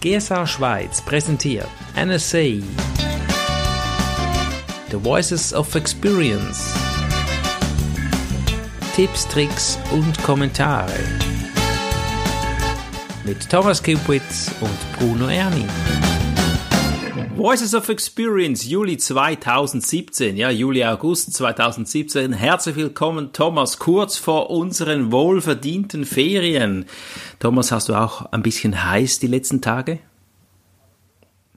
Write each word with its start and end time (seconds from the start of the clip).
GSA 0.00 0.46
Schweiz 0.46 1.02
präsentiert 1.02 1.68
NSA 1.94 2.62
The 4.90 4.96
Voices 4.96 5.52
of 5.52 5.74
Experience. 5.74 6.74
Tipps, 8.96 9.28
Tricks 9.28 9.78
und 9.92 10.22
Kommentare. 10.22 10.98
Mit 13.24 13.46
Thomas 13.50 13.82
Kupitz 13.82 14.50
und 14.62 14.98
Bruno 14.98 15.28
Erni. 15.28 15.66
Voices 17.42 17.74
of 17.74 17.88
Experience, 17.88 18.68
Juli 18.68 18.98
2017, 18.98 20.36
ja, 20.36 20.50
Juli, 20.50 20.84
August 20.84 21.32
2017. 21.32 22.34
Herzlich 22.34 22.76
willkommen, 22.76 23.32
Thomas, 23.32 23.78
kurz 23.78 24.18
vor 24.18 24.50
unseren 24.50 25.10
wohlverdienten 25.10 26.04
Ferien. 26.04 26.84
Thomas, 27.38 27.72
hast 27.72 27.88
du 27.88 27.94
auch 27.94 28.30
ein 28.30 28.42
bisschen 28.42 28.84
heiß 28.84 29.20
die 29.20 29.26
letzten 29.26 29.62
Tage? 29.62 30.00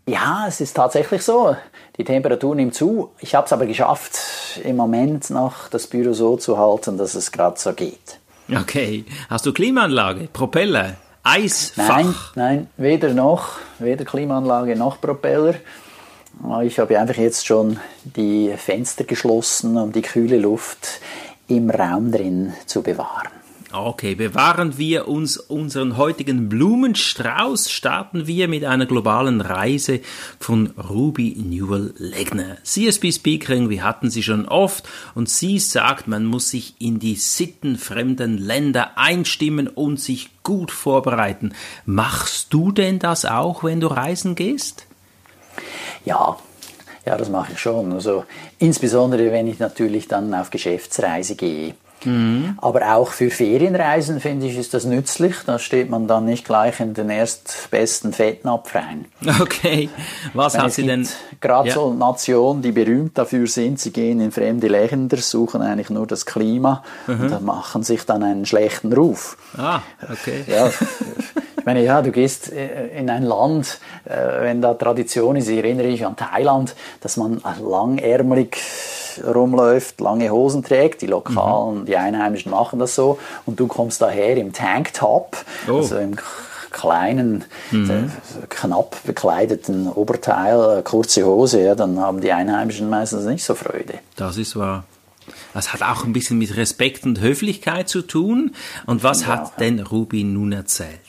Ja, 0.06 0.46
es 0.48 0.62
ist 0.62 0.74
tatsächlich 0.74 1.22
so. 1.22 1.58
Die 1.98 2.06
Temperatur 2.06 2.56
nimmt 2.56 2.76
zu. 2.76 3.12
Ich 3.20 3.36
habe 3.36 3.46
es 3.46 3.52
aber 3.52 3.66
geschafft, 3.66 4.18
im 4.64 4.78
Moment 4.78 5.32
noch 5.32 5.68
das 5.68 5.88
Büro 5.88 6.14
so 6.14 6.38
zu 6.38 6.58
halten, 6.58 6.98
dass 6.98 7.14
es 7.14 7.30
gerade 7.30 7.60
so 7.60 7.74
geht. 7.74 8.22
Okay. 8.50 9.04
Hast 9.30 9.46
du 9.46 9.52
Klimaanlage, 9.52 10.30
Propeller? 10.32 10.96
Eisfach? 11.24 11.88
Nein, 11.88 12.16
nein, 12.36 12.68
weder 12.76 13.14
noch, 13.14 13.54
weder 13.80 14.04
Klimaanlage 14.04 14.76
noch 14.76 15.00
Propeller. 15.00 15.56
Ich 16.64 16.80
habe 16.80 17.00
einfach 17.00 17.16
jetzt 17.16 17.46
schon 17.46 17.80
die 18.04 18.54
Fenster 18.58 19.06
geschlossen, 19.06 19.78
um 19.78 19.94
die 19.94 20.02
kühle 20.02 20.38
Luft 20.38 21.00
im 21.48 21.70
Raum 21.70 22.12
drin 22.12 22.54
zu 22.66 22.82
bewahren. 22.82 23.43
Okay, 23.76 24.14
bewahren 24.14 24.78
wir 24.78 25.08
uns 25.08 25.36
unseren 25.36 25.98
heutigen 25.98 26.48
Blumenstrauß, 26.48 27.72
starten 27.72 28.28
wir 28.28 28.48
mit 28.48 28.66
einer 28.66 28.86
globalen 28.86 29.42
Reise 29.42 30.02
von 30.40 30.76
Ruby 30.78 31.36
Newell 31.44 31.92
Legner. 31.98 32.58
CSB 32.62 33.12
Speakerin, 33.12 33.72
wir 33.72 33.84
hatten 33.84 34.12
sie 34.12 34.22
schon 34.22 34.48
oft 34.48 34.88
und 35.16 35.28
sie 35.28 35.58
sagt, 35.58 36.08
man 36.08 36.24
muss 36.26 36.52
sich 36.52 36.76
in 36.78 37.00
die 37.00 37.16
sittenfremden 37.16 38.38
Länder 38.38 38.92
einstimmen 38.96 39.68
und 39.68 40.00
sich 40.00 40.30
gut 40.44 40.70
vorbereiten. 40.70 41.54
Machst 41.88 42.54
du 42.54 42.72
denn 42.72 43.00
das 43.00 43.26
auch, 43.26 43.64
wenn 43.64 43.80
du 43.80 43.88
reisen 43.88 44.36
gehst? 44.36 44.86
Ja, 46.06 46.38
ja, 47.08 47.18
das 47.18 47.30
mache 47.30 47.54
ich 47.54 47.60
schon. 47.60 47.92
Also 47.92 48.26
insbesondere 48.60 49.32
wenn 49.32 49.48
ich 49.48 49.58
natürlich 49.58 50.08
dann 50.08 50.32
auf 50.36 50.52
Geschäftsreise 50.52 51.36
gehe. 51.36 51.74
Mhm. 52.06 52.58
Aber 52.62 52.96
auch 52.96 53.10
für 53.10 53.30
Ferienreisen 53.30 54.20
finde 54.20 54.48
ich, 54.48 54.58
ist 54.58 54.74
das 54.74 54.86
nützlich. 54.86 55.36
Da 55.46 55.60
steht 55.60 55.90
man 55.90 56.08
dann 56.08 56.26
nicht 56.26 56.46
gleich 56.46 56.80
in 56.80 56.94
den 56.94 57.10
erstbesten 57.10 58.14
Fettnapf 58.14 58.74
rein. 58.76 59.06
Okay, 59.44 59.90
was 60.34 60.58
hat 60.58 60.72
sie 60.72 60.86
denn? 60.86 61.08
Gerade 61.42 61.70
ja. 61.70 61.74
so 61.74 61.94
Nationen, 61.94 62.62
die 62.62 62.72
berühmt 62.72 63.18
dafür 63.18 63.48
sind, 63.48 63.80
sie 63.80 63.92
gehen 63.92 64.22
in 64.22 64.32
fremde 64.32 64.68
Länder, 64.68 65.18
suchen 65.18 65.62
eigentlich 65.62 65.90
nur 65.90 66.08
das 66.08 66.26
Klima 66.26 66.84
mhm. 67.08 67.34
und 67.34 67.42
machen 67.44 67.84
sich 67.84 68.06
dann 68.06 68.24
einen 68.24 68.46
schlechten 68.46 68.94
Ruf. 68.94 69.38
Ah, 69.58 69.82
okay. 70.12 70.44
Ja, 70.48 70.68
ich 71.64 71.66
meine, 71.66 71.84
ja, 71.84 72.02
du 72.02 72.12
gehst 72.12 72.52
äh, 72.52 72.88
in 73.00 73.10
ein 73.10 73.24
Land, 73.24 73.80
äh, 74.06 74.42
wenn 74.42 74.62
da 74.62 74.74
Tradition 74.74 75.36
ist, 75.38 75.48
ich 75.48 75.58
erinnere 75.58 75.88
mich 75.88 76.06
an 76.06 76.16
Thailand, 76.16 76.76
dass 77.00 77.18
man 77.18 77.42
langärmelig 77.62 78.58
rumläuft, 79.24 80.00
lange 80.00 80.30
Hosen 80.30 80.64
trägt. 80.64 81.02
Die 81.02 81.08
Lokalen, 81.08 81.82
mhm. 81.82 81.86
die 81.86 81.98
Einheimischen 81.98 82.52
machen 82.52 82.80
das 82.80 82.96
so. 82.96 83.20
Und 83.46 83.60
du 83.60 83.68
kommst 83.68 84.02
daher 84.02 84.38
im 84.38 84.54
Tanktop, 84.54 85.38
oh. 85.68 85.78
also 85.78 85.98
im 85.98 86.16
kleinen, 86.72 87.46
mhm. 87.72 87.90
Äh, 87.90 88.48
knapp 88.50 88.98
bekleideten 89.06 89.88
Oberteil, 89.88 90.82
kurze 90.84 91.26
Hose, 91.26 91.62
ja, 91.62 91.76
dann 91.76 92.00
haben 92.00 92.20
die 92.20 92.34
Einheimischen 92.34 92.90
meistens 92.90 93.26
nicht 93.26 93.46
so 93.46 93.56
Freude. 93.56 94.00
Das 94.16 94.38
ist 94.38 94.56
wahr. 94.56 94.84
Das 95.54 95.72
hat 95.72 95.84
auch 95.84 96.04
ein 96.04 96.12
bisschen 96.12 96.38
mit 96.38 96.58
Respekt 96.58 97.06
und 97.06 97.22
Höflichkeit 97.22 97.88
zu 97.88 98.02
tun. 98.02 98.56
Und 98.86 99.04
was 99.04 99.22
ja, 99.22 99.28
hat 99.28 99.60
denn 99.60 99.80
Ruby 99.80 100.24
nun 100.24 100.52
erzählt? 100.52 101.00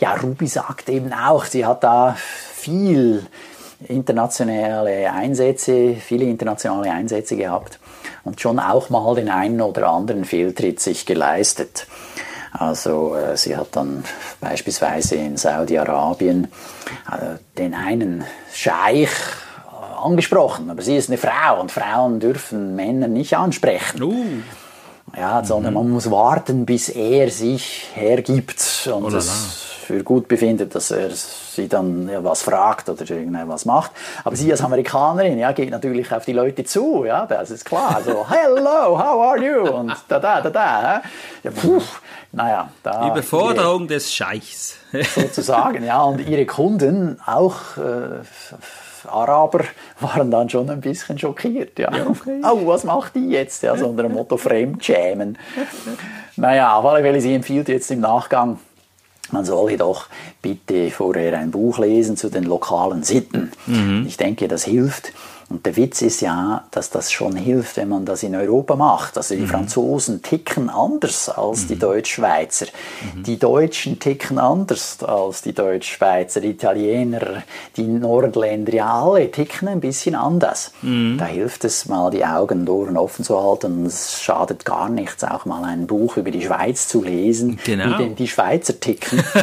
Ja, 0.00 0.14
Ruby 0.14 0.46
sagt 0.46 0.88
eben 0.88 1.12
auch, 1.12 1.44
sie 1.44 1.66
hat 1.66 1.84
da 1.84 2.16
viel 2.54 3.26
internationale 3.88 5.12
Einsätze, 5.12 5.94
viele 5.94 6.24
internationale 6.24 6.90
Einsätze 6.90 7.36
gehabt 7.36 7.78
und 8.24 8.40
schon 8.40 8.58
auch 8.58 8.90
mal 8.90 9.14
den 9.14 9.28
einen 9.28 9.60
oder 9.60 9.88
anderen 9.88 10.24
Fehltritt 10.24 10.80
sich 10.80 11.06
geleistet. 11.06 11.86
Also 12.52 13.16
äh, 13.16 13.36
sie 13.36 13.56
hat 13.56 13.68
dann 13.72 14.04
beispielsweise 14.40 15.16
in 15.16 15.36
Saudi-Arabien 15.36 16.48
äh, 17.10 17.36
den 17.58 17.74
einen 17.74 18.24
Scheich 18.52 19.10
äh, 19.10 20.04
angesprochen, 20.04 20.70
aber 20.70 20.80
sie 20.80 20.96
ist 20.96 21.10
eine 21.10 21.18
Frau 21.18 21.60
und 21.60 21.72
Frauen 21.72 22.20
dürfen 22.20 22.76
Männer 22.76 23.08
nicht 23.08 23.36
ansprechen. 23.36 24.02
Uh. 24.02 24.24
Ja, 25.16 25.44
sondern 25.44 25.74
mhm. 25.74 25.80
man 25.80 25.90
muss 25.90 26.10
warten, 26.10 26.64
bis 26.64 26.88
er 26.88 27.30
sich 27.30 27.90
hergibt 27.94 28.88
und 28.92 29.04
oh 29.04 29.10
das 29.10 29.73
für 29.84 30.02
gut 30.02 30.28
befindet, 30.28 30.74
dass 30.74 30.90
er 30.90 31.10
sie 31.10 31.68
dann 31.68 32.08
ja, 32.08 32.24
was 32.24 32.42
fragt 32.42 32.88
oder 32.88 33.08
irgendwas 33.10 33.64
macht. 33.64 33.92
Aber 34.24 34.34
sie 34.34 34.50
als 34.50 34.62
Amerikanerin, 34.62 35.38
ja, 35.38 35.52
geht 35.52 35.70
natürlich 35.70 36.12
auf 36.12 36.24
die 36.24 36.32
Leute 36.32 36.64
zu, 36.64 37.04
ja, 37.04 37.26
das 37.26 37.50
ist 37.50 37.64
klar. 37.64 38.00
So, 38.04 38.26
hello, 38.28 38.98
how 38.98 39.20
are 39.20 39.38
you? 39.38 39.68
Und 39.70 39.94
da, 40.08 40.18
da, 40.18 40.40
da, 40.40 40.50
da. 40.50 41.02
Ja, 41.42 41.50
puh, 41.50 41.82
naja, 42.32 42.70
da. 42.82 43.08
Überforderung 43.08 43.82
ihre, 43.82 43.94
des 43.94 44.12
Scheichs. 44.12 44.76
sozusagen, 45.14 45.84
ja. 45.84 46.02
Und 46.02 46.26
ihre 46.26 46.46
Kunden 46.46 47.18
auch. 47.24 47.76
Äh, 47.76 48.24
Araber 49.06 49.64
waren 50.00 50.30
dann 50.30 50.48
schon 50.48 50.70
ein 50.70 50.80
bisschen 50.80 51.18
schockiert. 51.18 51.78
Ja. 51.78 51.94
ja 51.94 52.06
okay. 52.06 52.40
Oh, 52.42 52.66
was 52.66 52.84
macht 52.84 53.14
die 53.14 53.28
jetzt? 53.28 53.62
Ja, 53.62 53.76
so 53.76 53.88
unter 53.88 54.04
dem 54.04 54.12
Motto 54.12 54.38
Fremdschämen. 54.38 55.36
naja, 56.36 56.74
auf 56.74 56.86
alle 56.86 57.02
Fälle, 57.02 57.20
sie 57.20 57.34
empfiehlt 57.34 57.68
jetzt 57.68 57.90
im 57.90 58.00
Nachgang, 58.00 58.58
man 59.34 59.44
solle 59.44 59.76
doch 59.76 60.06
bitte 60.40 60.90
vorher 60.90 61.38
ein 61.38 61.50
Buch 61.50 61.78
lesen 61.78 62.16
zu 62.16 62.30
den 62.30 62.44
lokalen 62.44 63.02
Sitten. 63.02 63.52
Mhm. 63.66 64.04
Ich 64.06 64.16
denke, 64.16 64.48
das 64.48 64.64
hilft. 64.64 65.12
Und 65.48 65.66
der 65.66 65.76
Witz 65.76 66.02
ist 66.02 66.20
ja, 66.20 66.64
dass 66.70 66.90
das 66.90 67.12
schon 67.12 67.36
hilft, 67.36 67.76
wenn 67.76 67.88
man 67.88 68.04
das 68.04 68.22
in 68.22 68.34
Europa 68.34 68.76
macht. 68.76 69.16
Also 69.16 69.34
die 69.34 69.42
mhm. 69.42 69.48
Franzosen 69.48 70.22
ticken 70.22 70.70
anders 70.70 71.28
als 71.28 71.64
mhm. 71.64 71.68
die 71.68 71.78
Deutschschweizer. 71.78 72.66
Mhm. 73.14 73.22
Die 73.24 73.38
Deutschen 73.38 73.98
ticken 73.98 74.38
anders 74.38 75.02
als 75.02 75.42
die 75.42 75.52
Deutschschweizer. 75.52 76.40
Die 76.40 76.50
Italiener, 76.50 77.42
die 77.76 77.86
Nordländer, 77.86 78.72
ja 78.72 79.02
alle 79.02 79.30
ticken 79.30 79.68
ein 79.68 79.80
bisschen 79.80 80.14
anders. 80.14 80.72
Mhm. 80.82 81.16
Da 81.18 81.26
hilft 81.26 81.64
es 81.64 81.86
mal, 81.86 82.10
die 82.10 82.24
Augen 82.24 82.60
und 82.60 82.70
Ohren 82.70 82.96
offen 82.96 83.24
zu 83.24 83.40
halten. 83.40 83.86
Es 83.86 84.22
schadet 84.22 84.64
gar 84.64 84.88
nichts, 84.88 85.24
auch 85.24 85.44
mal 85.44 85.64
ein 85.64 85.86
Buch 85.86 86.16
über 86.16 86.30
die 86.30 86.42
Schweiz 86.42 86.88
zu 86.88 87.02
lesen, 87.02 87.58
genau. 87.64 87.98
wie 87.98 88.02
denn 88.02 88.16
die 88.16 88.28
Schweizer 88.28 88.78
ticken. 88.80 89.22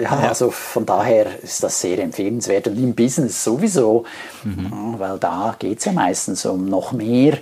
ja, 0.00 0.10
also 0.28 0.50
von 0.50 0.86
daher 0.86 1.42
ist 1.42 1.62
das 1.62 1.80
sehr 1.80 1.98
empfehlenswert 1.98 2.68
und 2.68 2.78
im 2.78 2.94
Business 2.94 3.42
sowieso, 3.42 4.04
mhm. 4.44 4.94
weil 4.98 5.18
da 5.18 5.54
geht 5.58 5.78
es 5.78 5.84
ja 5.84 5.92
meistens 5.92 6.44
um 6.46 6.68
noch 6.68 6.92
mehr 6.92 7.38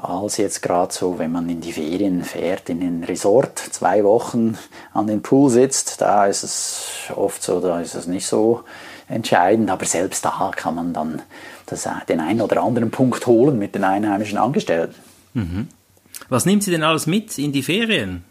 als 0.00 0.36
jetzt 0.36 0.62
gerade 0.62 0.92
so, 0.92 1.18
wenn 1.18 1.32
man 1.32 1.48
in 1.48 1.60
die 1.60 1.72
Ferien 1.72 2.22
fährt, 2.22 2.68
in 2.68 2.82
ein 2.82 3.04
Resort, 3.04 3.58
zwei 3.58 4.04
Wochen 4.04 4.56
an 4.92 5.08
den 5.08 5.22
Pool 5.22 5.50
sitzt, 5.50 6.00
da 6.00 6.26
ist 6.26 6.44
es 6.44 6.86
oft 7.16 7.42
so, 7.42 7.60
da 7.60 7.80
ist 7.80 7.96
es 7.96 8.06
nicht 8.06 8.26
so 8.26 8.62
entscheidend, 9.08 9.70
aber 9.70 9.86
selbst 9.86 10.24
da 10.24 10.52
kann 10.54 10.76
man 10.76 10.92
dann 10.92 11.22
das, 11.66 11.88
den 12.08 12.20
einen 12.20 12.40
oder 12.40 12.62
anderen 12.62 12.92
Punkt 12.92 13.26
holen 13.26 13.58
mit 13.58 13.74
den 13.74 13.82
einheimischen 13.82 14.38
Angestellten. 14.38 14.94
Mhm. 15.34 15.68
Was 16.28 16.46
nimmt 16.46 16.62
sie 16.62 16.70
denn 16.70 16.84
alles 16.84 17.06
mit 17.06 17.36
in 17.36 17.52
die 17.52 17.62
Ferien? 17.62 18.24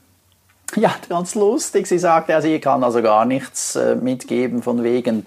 Ja, 0.75 0.93
ganz 1.07 1.35
lustig. 1.35 1.87
Sie 1.87 1.97
sagte, 1.97 2.35
also 2.35 2.47
ich 2.47 2.61
kann 2.61 2.83
also 2.83 3.01
gar 3.01 3.25
nichts 3.25 3.75
äh, 3.75 3.95
mitgeben 3.95 4.61
von 4.61 4.83
wegen, 4.83 5.25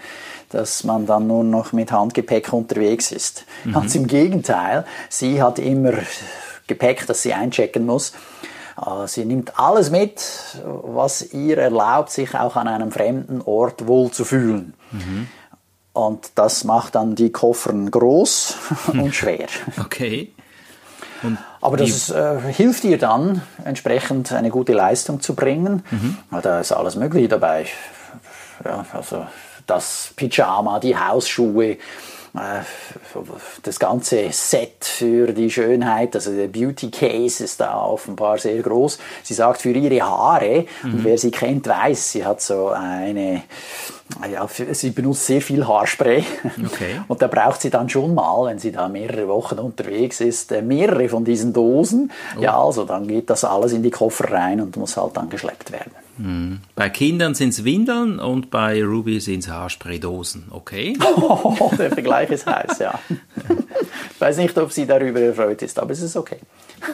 dass 0.50 0.84
man 0.84 1.06
dann 1.06 1.26
nur 1.26 1.44
noch 1.44 1.72
mit 1.72 1.92
Handgepäck 1.92 2.52
unterwegs 2.52 3.10
ist. 3.10 3.46
Mhm. 3.64 3.72
Ganz 3.72 3.94
im 3.94 4.06
Gegenteil, 4.06 4.84
sie 5.08 5.42
hat 5.42 5.58
immer 5.58 5.92
Gepäck, 6.66 7.06
das 7.06 7.22
sie 7.22 7.32
einchecken 7.32 7.86
muss. 7.86 8.12
Äh, 8.76 9.06
sie 9.06 9.24
nimmt 9.24 9.58
alles 9.58 9.90
mit, 9.90 10.22
was 10.64 11.32
ihr 11.32 11.58
erlaubt, 11.58 12.10
sich 12.10 12.34
auch 12.34 12.56
an 12.56 12.68
einem 12.68 12.92
fremden 12.92 13.40
Ort 13.40 13.86
wohlzufühlen. 13.86 14.74
Mhm. 14.90 15.28
Und 15.92 16.32
das 16.36 16.64
macht 16.64 16.94
dann 16.94 17.14
die 17.14 17.32
Koffern 17.32 17.90
groß 17.90 18.56
und 18.88 19.14
schwer. 19.14 19.46
Okay. 19.78 20.32
Und 21.22 21.38
Aber 21.60 21.76
das 21.76 22.10
äh, 22.10 22.38
hilft 22.52 22.82
dir 22.82 22.98
dann, 22.98 23.42
entsprechend 23.64 24.32
eine 24.32 24.50
gute 24.50 24.72
Leistung 24.72 25.20
zu 25.20 25.34
bringen. 25.34 25.82
Mhm. 25.90 26.18
Da 26.42 26.60
ist 26.60 26.72
alles 26.72 26.96
Mögliche 26.96 27.28
dabei. 27.28 27.66
Ja, 28.64 28.84
also 28.92 29.26
das 29.66 30.12
Pyjama, 30.16 30.80
die 30.80 30.96
Hausschuhe, 30.96 31.78
das 33.62 33.78
ganze 33.78 34.30
Set 34.32 34.84
für 34.84 35.32
die 35.32 35.50
Schönheit, 35.50 36.14
also 36.14 36.32
der 36.32 36.48
Beauty 36.48 36.90
Case 36.90 37.42
ist 37.42 37.60
da 37.60 37.82
offenbar 37.82 38.38
sehr 38.38 38.60
groß. 38.62 38.98
Sie 39.22 39.34
sagt 39.34 39.62
für 39.62 39.72
ihre 39.72 40.02
Haare, 40.02 40.66
mhm. 40.82 40.94
und 40.94 41.04
wer 41.04 41.18
sie 41.18 41.30
kennt, 41.30 41.66
weiß, 41.66 42.12
sie 42.12 42.24
hat 42.24 42.40
so 42.40 42.68
eine 42.68 43.42
ja, 44.30 44.46
sie 44.72 44.90
benutzt 44.90 45.26
sehr 45.26 45.40
viel 45.40 45.66
Haarspray. 45.66 46.24
Okay. 46.66 47.00
Und 47.08 47.22
da 47.22 47.26
braucht 47.26 47.60
sie 47.60 47.70
dann 47.70 47.88
schon 47.88 48.14
mal, 48.14 48.46
wenn 48.46 48.58
sie 48.58 48.72
da 48.72 48.88
mehrere 48.88 49.28
Wochen 49.28 49.58
unterwegs 49.58 50.20
ist, 50.20 50.52
äh, 50.52 50.62
mehrere 50.62 51.08
von 51.08 51.24
diesen 51.24 51.52
Dosen. 51.52 52.10
Oh. 52.36 52.42
Ja, 52.42 52.60
also 52.60 52.84
dann 52.84 53.06
geht 53.06 53.30
das 53.30 53.44
alles 53.44 53.72
in 53.72 53.82
die 53.82 53.90
Koffer 53.90 54.32
rein 54.32 54.60
und 54.60 54.76
muss 54.76 54.96
halt 54.96 55.16
dann 55.16 55.30
geschleppt 55.30 55.72
werden. 55.72 55.92
Mhm. 56.20 56.60
Bei 56.74 56.90
Kindern 56.90 57.34
sind 57.34 57.50
es 57.50 57.64
Windeln 57.64 58.18
und 58.18 58.50
bei 58.50 58.84
Ruby 58.84 59.20
sind 59.20 59.40
es 59.40 59.48
Haarspraydosen, 59.48 60.48
okay? 60.50 60.96
Oh, 61.16 61.70
der 61.78 61.90
Vergleich 61.90 62.30
ist 62.30 62.46
heiß, 62.46 62.78
ja. 62.78 62.98
Ich 63.48 64.20
weiß 64.20 64.36
nicht, 64.36 64.56
ob 64.58 64.70
sie 64.70 64.86
darüber 64.86 65.20
erfreut 65.20 65.62
ist, 65.62 65.78
aber 65.78 65.92
es 65.92 66.02
ist 66.02 66.16
okay. 66.16 66.38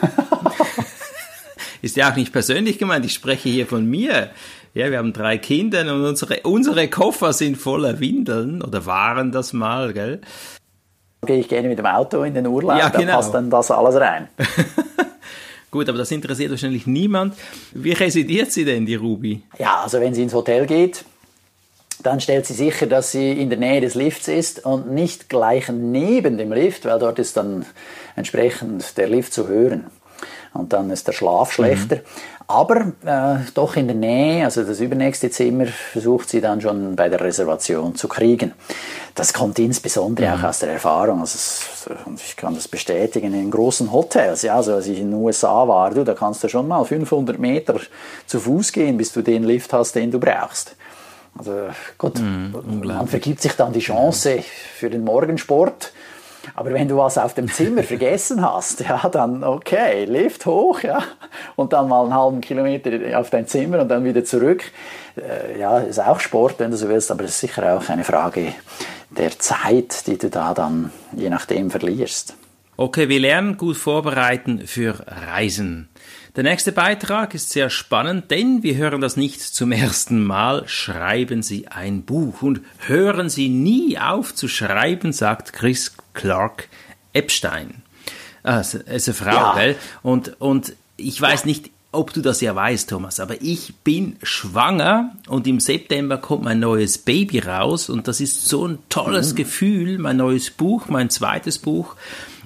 ist 1.81 1.97
ja 1.97 2.09
auch 2.09 2.15
nicht 2.15 2.31
persönlich 2.31 2.77
gemeint, 2.77 3.05
ich 3.05 3.13
spreche 3.13 3.49
hier 3.49 3.67
von 3.67 3.85
mir. 3.85 4.29
Ja, 4.73 4.91
wir 4.91 4.97
haben 4.97 5.11
drei 5.11 5.37
Kinder 5.37 5.81
und 5.81 6.05
unsere, 6.05 6.41
unsere 6.43 6.87
Koffer 6.87 7.33
sind 7.33 7.57
voller 7.57 7.99
Windeln 7.99 8.61
oder 8.61 8.85
waren 8.85 9.31
das 9.31 9.51
mal, 9.51 9.91
gell? 9.91 10.21
Gehe 11.25 11.39
ich 11.39 11.49
gerne 11.49 11.67
mit 11.67 11.79
dem 11.79 11.85
Auto 11.85 12.23
in 12.23 12.33
den 12.33 12.47
Urlaub, 12.47 12.77
ja, 12.77 12.89
genau. 12.89 13.07
da 13.07 13.15
passt 13.17 13.33
dann 13.33 13.49
das 13.49 13.71
alles 13.71 13.95
rein. 13.95 14.29
Gut, 15.69 15.89
aber 15.89 15.97
das 15.97 16.11
interessiert 16.11 16.51
wahrscheinlich 16.51 16.87
niemand. 16.87 17.35
Wie 17.73 17.91
residiert 17.91 18.51
sie 18.51 18.63
denn, 18.63 18.85
die 18.85 18.95
Ruby? 18.95 19.41
Ja, 19.59 19.81
also 19.81 19.99
wenn 19.99 20.13
sie 20.13 20.23
ins 20.23 20.33
Hotel 20.33 20.65
geht, 20.65 21.03
dann 22.03 22.21
stellt 22.21 22.45
sie 22.45 22.53
sicher, 22.53 22.85
dass 22.85 23.11
sie 23.11 23.31
in 23.33 23.49
der 23.49 23.59
Nähe 23.59 23.81
des 23.81 23.95
Lifts 23.95 24.27
ist 24.27 24.65
und 24.65 24.91
nicht 24.91 25.29
gleich 25.29 25.67
neben 25.69 26.37
dem 26.37 26.53
Lift, 26.53 26.85
weil 26.85 26.99
dort 26.99 27.19
ist 27.19 27.35
dann 27.35 27.65
entsprechend 28.15 28.97
der 28.97 29.09
Lift 29.09 29.33
zu 29.33 29.47
hören. 29.47 29.87
Und 30.53 30.73
dann 30.73 30.89
ist 30.89 31.07
der 31.07 31.13
Schlaf 31.13 31.51
schlechter. 31.51 31.97
Mhm. 31.97 32.01
Aber 32.49 32.93
äh, 33.05 33.39
doch 33.53 33.75
in 33.75 33.87
der 33.87 33.95
Nähe, 33.95 34.45
also 34.45 34.63
das 34.63 34.79
übernächste 34.79 35.29
Zimmer, 35.29 35.65
versucht 35.65 36.29
sie 36.29 36.39
dann 36.39 36.61
schon 36.61 36.95
bei 36.95 37.09
der 37.09 37.19
Reservation 37.19 37.95
zu 37.95 38.07
kriegen. 38.07 38.53
Das 39.15 39.33
kommt 39.33 39.59
insbesondere 39.59 40.33
auch 40.33 40.37
mhm. 40.37 40.45
aus 40.45 40.59
der 40.59 40.71
Erfahrung. 40.71 41.19
Also 41.19 41.37
ich 42.15 42.37
kann 42.37 42.55
das 42.55 42.69
bestätigen 42.69 43.33
in 43.33 43.51
großen 43.51 43.91
Hotels. 43.91 44.43
Ja, 44.43 44.55
also 44.55 44.75
als 44.75 44.87
ich 44.87 44.99
in 44.99 45.11
den 45.11 45.19
USA 45.19 45.67
war, 45.67 45.91
du, 45.91 46.05
da 46.05 46.13
kannst 46.13 46.41
du 46.41 46.47
schon 46.47 46.69
mal 46.69 46.85
500 46.85 47.37
Meter 47.37 47.81
zu 48.25 48.39
Fuß 48.39 48.71
gehen, 48.71 48.95
bis 48.95 49.11
du 49.11 49.21
den 49.21 49.43
Lift 49.43 49.73
hast, 49.73 49.95
den 49.95 50.09
du 50.09 50.19
brauchst. 50.19 50.77
Also 51.37 51.51
gut, 51.97 52.17
mm, 52.19 52.85
man 52.85 53.07
vergibt 53.07 53.41
sich 53.41 53.53
dann 53.53 53.73
die 53.73 53.81
Chance 53.81 54.39
für 54.75 54.89
den 54.89 55.03
Morgensport 55.03 55.91
aber 56.55 56.73
wenn 56.73 56.87
du 56.87 56.97
was 56.97 57.17
auf 57.17 57.33
dem 57.33 57.49
Zimmer 57.51 57.83
vergessen 57.83 58.41
hast, 58.41 58.81
ja, 58.81 59.09
dann 59.09 59.43
okay, 59.43 60.05
Lift 60.05 60.45
hoch, 60.45 60.81
ja, 60.81 61.03
und 61.55 61.73
dann 61.73 61.87
mal 61.87 62.03
einen 62.03 62.13
halben 62.13 62.41
Kilometer 62.41 63.19
auf 63.19 63.29
dein 63.29 63.47
Zimmer 63.47 63.79
und 63.79 63.89
dann 63.89 64.03
wieder 64.03 64.23
zurück. 64.23 64.63
Äh, 65.15 65.59
ja, 65.59 65.79
ist 65.79 65.99
auch 65.99 66.19
Sport, 66.19 66.55
wenn 66.59 66.71
du 66.71 66.77
so 66.77 66.89
willst, 66.89 67.11
aber 67.11 67.23
es 67.23 67.31
ist 67.31 67.39
sicher 67.41 67.77
auch 67.77 67.89
eine 67.89 68.03
Frage 68.03 68.53
der 69.09 69.37
Zeit, 69.39 70.07
die 70.07 70.17
du 70.17 70.29
da 70.29 70.53
dann 70.53 70.91
je 71.15 71.29
nachdem 71.29 71.71
verlierst. 71.71 72.35
Okay, 72.79 73.09
wir 73.09 73.19
lernen 73.19 73.57
gut 73.57 73.75
vorbereiten 73.75 74.67
für 74.67 75.03
Reisen. 75.07 75.89
Der 76.35 76.43
nächste 76.43 76.71
Beitrag 76.71 77.33
ist 77.33 77.49
sehr 77.49 77.71
spannend, 77.71 78.29
denn 78.29 78.61
wir 78.61 78.75
hören 78.75 79.01
das 79.01 79.17
nicht 79.17 79.41
zum 79.41 79.71
ersten 79.71 80.23
Mal. 80.23 80.67
Schreiben 80.67 81.41
Sie 81.41 81.67
ein 81.67 82.03
Buch 82.03 82.43
und 82.43 82.61
hören 82.85 83.29
Sie 83.29 83.49
nie 83.49 83.97
auf 83.97 84.35
zu 84.35 84.47
schreiben, 84.47 85.13
sagt 85.13 85.53
Chris 85.53 85.96
Clark 86.17 86.67
Epstein. 87.13 87.83
Also, 88.43 88.79
ist 88.79 89.07
eine 89.07 89.15
Frau, 89.15 89.31
ja. 89.31 89.55
gell? 89.55 89.75
Und, 90.03 90.39
und 90.39 90.73
ich 90.97 91.19
weiß 91.19 91.45
nicht, 91.45 91.69
ob 91.91 92.13
du 92.13 92.21
das 92.21 92.41
ja 92.41 92.53
weißt, 92.53 92.89
Thomas, 92.89 93.19
aber 93.19 93.41
ich 93.41 93.75
bin 93.83 94.17
schwanger 94.21 95.11
und 95.27 95.47
im 95.47 95.59
September 95.59 96.17
kommt 96.17 96.43
mein 96.43 96.59
neues 96.59 96.97
Baby 96.97 97.39
raus 97.39 97.89
und 97.89 98.07
das 98.07 98.19
ist 98.19 98.45
so 98.45 98.67
ein 98.67 98.79
tolles 98.89 99.31
mhm. 99.31 99.37
Gefühl, 99.37 99.97
mein 99.97 100.17
neues 100.17 100.51
Buch, 100.51 100.89
mein 100.89 101.09
zweites 101.09 101.57
Buch 101.59 101.95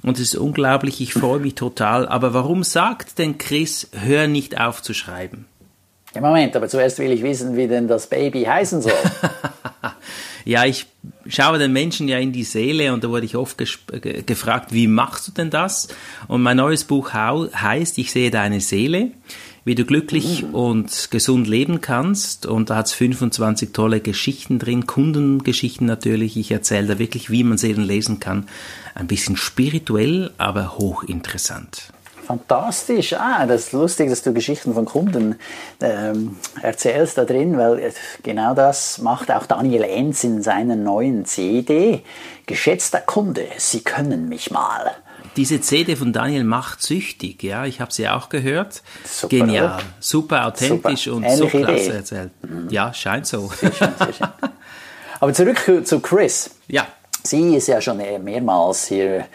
und 0.04 0.18
es 0.18 0.34
ist 0.34 0.36
unglaublich, 0.36 1.02
ich 1.02 1.14
freue 1.14 1.40
mich 1.40 1.56
total. 1.56 2.08
Aber 2.08 2.34
warum 2.34 2.64
sagt 2.64 3.20
denn 3.20 3.38
Chris, 3.38 3.90
hör 3.92 4.28
nicht 4.28 4.60
auf 4.60 4.82
zu 4.82 4.94
schreiben? 4.94 5.46
Ja, 6.16 6.22
Moment, 6.22 6.56
aber 6.56 6.68
zuerst 6.68 7.00
will 7.00 7.12
ich 7.12 7.24
wissen, 7.24 7.56
wie 7.56 7.68
denn 7.68 7.88
das 7.88 8.08
Baby 8.08 8.44
heißen 8.44 8.82
soll. 8.82 8.94
ja, 10.46 10.66
ich 10.66 10.86
schaue 11.28 11.60
den 11.60 11.74
Menschen 11.74 12.08
ja 12.08 12.18
in 12.18 12.32
die 12.32 12.44
Seele 12.44 12.94
und 12.94 13.04
da 13.04 13.10
wurde 13.10 13.26
ich 13.26 13.36
oft 13.36 13.58
gefragt, 13.58 14.74
wie 14.74 14.88
machst 14.88 15.28
du 15.28 15.32
denn 15.32 15.50
das? 15.50 15.88
Und 16.28 16.42
mein 16.42 16.58
neues 16.58 16.84
Buch 16.84 17.14
heißt, 17.14 17.98
ich 17.98 18.12
sehe 18.12 18.32
deine 18.32 18.62
Seele 18.62 19.12
wie 19.64 19.76
du 19.76 19.86
glücklich 19.86 20.44
mhm. 20.44 20.56
und 20.56 21.08
gesund 21.12 21.48
leben 21.48 21.82
kannst. 21.82 22.46
Und 22.46 22.70
da 22.70 22.78
hat 22.78 22.88
es 22.88 22.94
25 22.94 23.74
tolle 23.74 24.00
Geschichten 24.00 24.60
drin, 24.60 24.88
Kundengeschichten 24.88 25.86
natürlich. 25.86 26.38
Ich 26.38 26.52
erzähle 26.52 26.88
da 26.88 27.00
wirklich, 27.00 27.30
wie 27.30 27.44
man 27.44 27.58
Seelen 27.58 27.84
lesen 27.84 28.20
kann. 28.20 28.48
Ein 28.96 29.08
bisschen 29.08 29.38
spirituell, 29.38 30.32
aber 30.38 30.78
hochinteressant. 30.78 31.94
Fantastisch. 32.32 33.12
Ah, 33.14 33.46
das 33.46 33.66
ist 33.66 33.72
lustig, 33.74 34.10
dass 34.10 34.24
du 34.24 34.32
Geschichten 34.32 34.74
von 34.74 34.86
Kunden 34.86 35.36
ähm, 35.82 36.38
erzählst 36.62 37.18
da 37.18 37.26
drin, 37.26 37.58
weil 37.58 37.92
genau 38.24 38.54
das 38.54 39.00
macht 39.00 39.30
auch 39.32 39.46
Daniel 39.46 39.84
Enz 39.84 40.24
in 40.24 40.42
seiner 40.42 40.78
neuen 40.78 41.26
CD. 41.26 42.04
Geschätzter 42.46 43.02
Kunde, 43.02 43.46
Sie 43.58 43.82
können 43.82 44.30
mich 44.30 44.50
mal. 44.50 44.92
Diese 45.36 45.60
CD 45.60 45.98
von 45.98 46.14
Daniel 46.14 46.46
macht 46.46 46.82
süchtig, 46.82 47.44
ja, 47.44 47.66
ich 47.66 47.82
habe 47.82 47.92
sie 47.92 48.08
auch 48.08 48.30
gehört. 48.30 48.82
Super, 49.04 49.38
Genial, 49.38 49.66
oder? 49.66 49.80
super 50.00 50.48
authentisch 50.48 51.04
super. 51.06 51.18
und 51.18 51.24
Ähnliche 51.24 51.58
so 51.60 51.66
klasse 51.66 51.84
Idee. 51.84 51.96
erzählt. 51.98 52.32
Mhm. 52.44 52.68
Ja, 52.70 52.94
scheint 52.94 53.28
so. 53.28 53.50
Sehr 53.60 53.74
schön, 53.74 53.90
sehr 53.98 54.14
schön. 54.14 54.28
Aber 55.20 55.34
zurück 55.34 55.82
zu 55.84 56.00
Chris. 56.00 56.52
Ja. 56.68 56.88
Sie 57.24 57.56
ist 57.56 57.68
ja 57.68 57.82
schon 57.82 57.98
mehrmals 57.98 58.88
hier 58.88 59.26